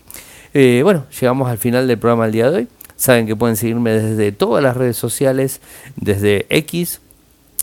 Eh, 0.54 0.82
bueno, 0.84 1.06
llegamos 1.20 1.50
al 1.50 1.58
final 1.58 1.88
del 1.88 1.98
programa 1.98 2.24
del 2.26 2.34
día 2.34 2.52
de 2.52 2.58
hoy. 2.58 2.68
Saben 2.96 3.28
que 3.28 3.36
pueden 3.36 3.56
seguirme 3.56 3.92
desde 3.92 4.32
todas 4.32 4.62
las 4.62 4.76
redes 4.76 4.98
sociales, 4.98 5.62
desde 5.96 6.46
X, 6.50 7.00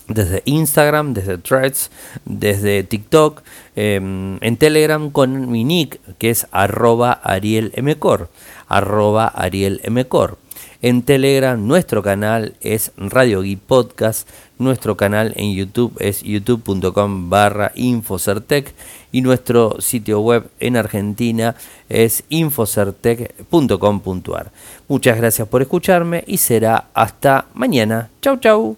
desde 0.08 0.42
Instagram, 0.46 1.14
desde 1.14 1.38
Threads, 1.38 1.90
desde 2.24 2.82
TikTok, 2.84 3.42
em, 3.74 4.38
en 4.40 4.56
Telegram 4.56 5.10
con 5.10 5.50
mi 5.50 5.64
nick 5.64 6.00
que 6.18 6.30
es 6.30 6.46
arroba 6.52 7.12
arielmcor, 7.12 8.30
arroba 8.68 9.26
arielmcor. 9.26 10.38
En 10.82 11.02
Telegram 11.02 11.64
nuestro 11.66 12.02
canal 12.02 12.54
es 12.60 12.92
Radio 12.96 13.40
Geek 13.42 13.60
Podcast, 13.60 14.28
nuestro 14.58 14.96
canal 14.96 15.32
en 15.36 15.54
YouTube 15.54 15.94
es 16.00 16.22
youtube.com 16.22 17.30
barra 17.30 17.70
Infocertec 17.74 18.74
y 19.12 19.22
nuestro 19.22 19.80
sitio 19.80 20.20
web 20.20 20.50
en 20.60 20.76
Argentina 20.76 21.54
es 21.88 22.24
infocertec.com.ar. 22.28 24.52
Muchas 24.88 25.16
gracias 25.16 25.48
por 25.48 25.62
escucharme 25.62 26.22
y 26.26 26.36
será 26.38 26.86
hasta 26.92 27.46
mañana. 27.54 28.10
Chau 28.20 28.36
chau. 28.38 28.74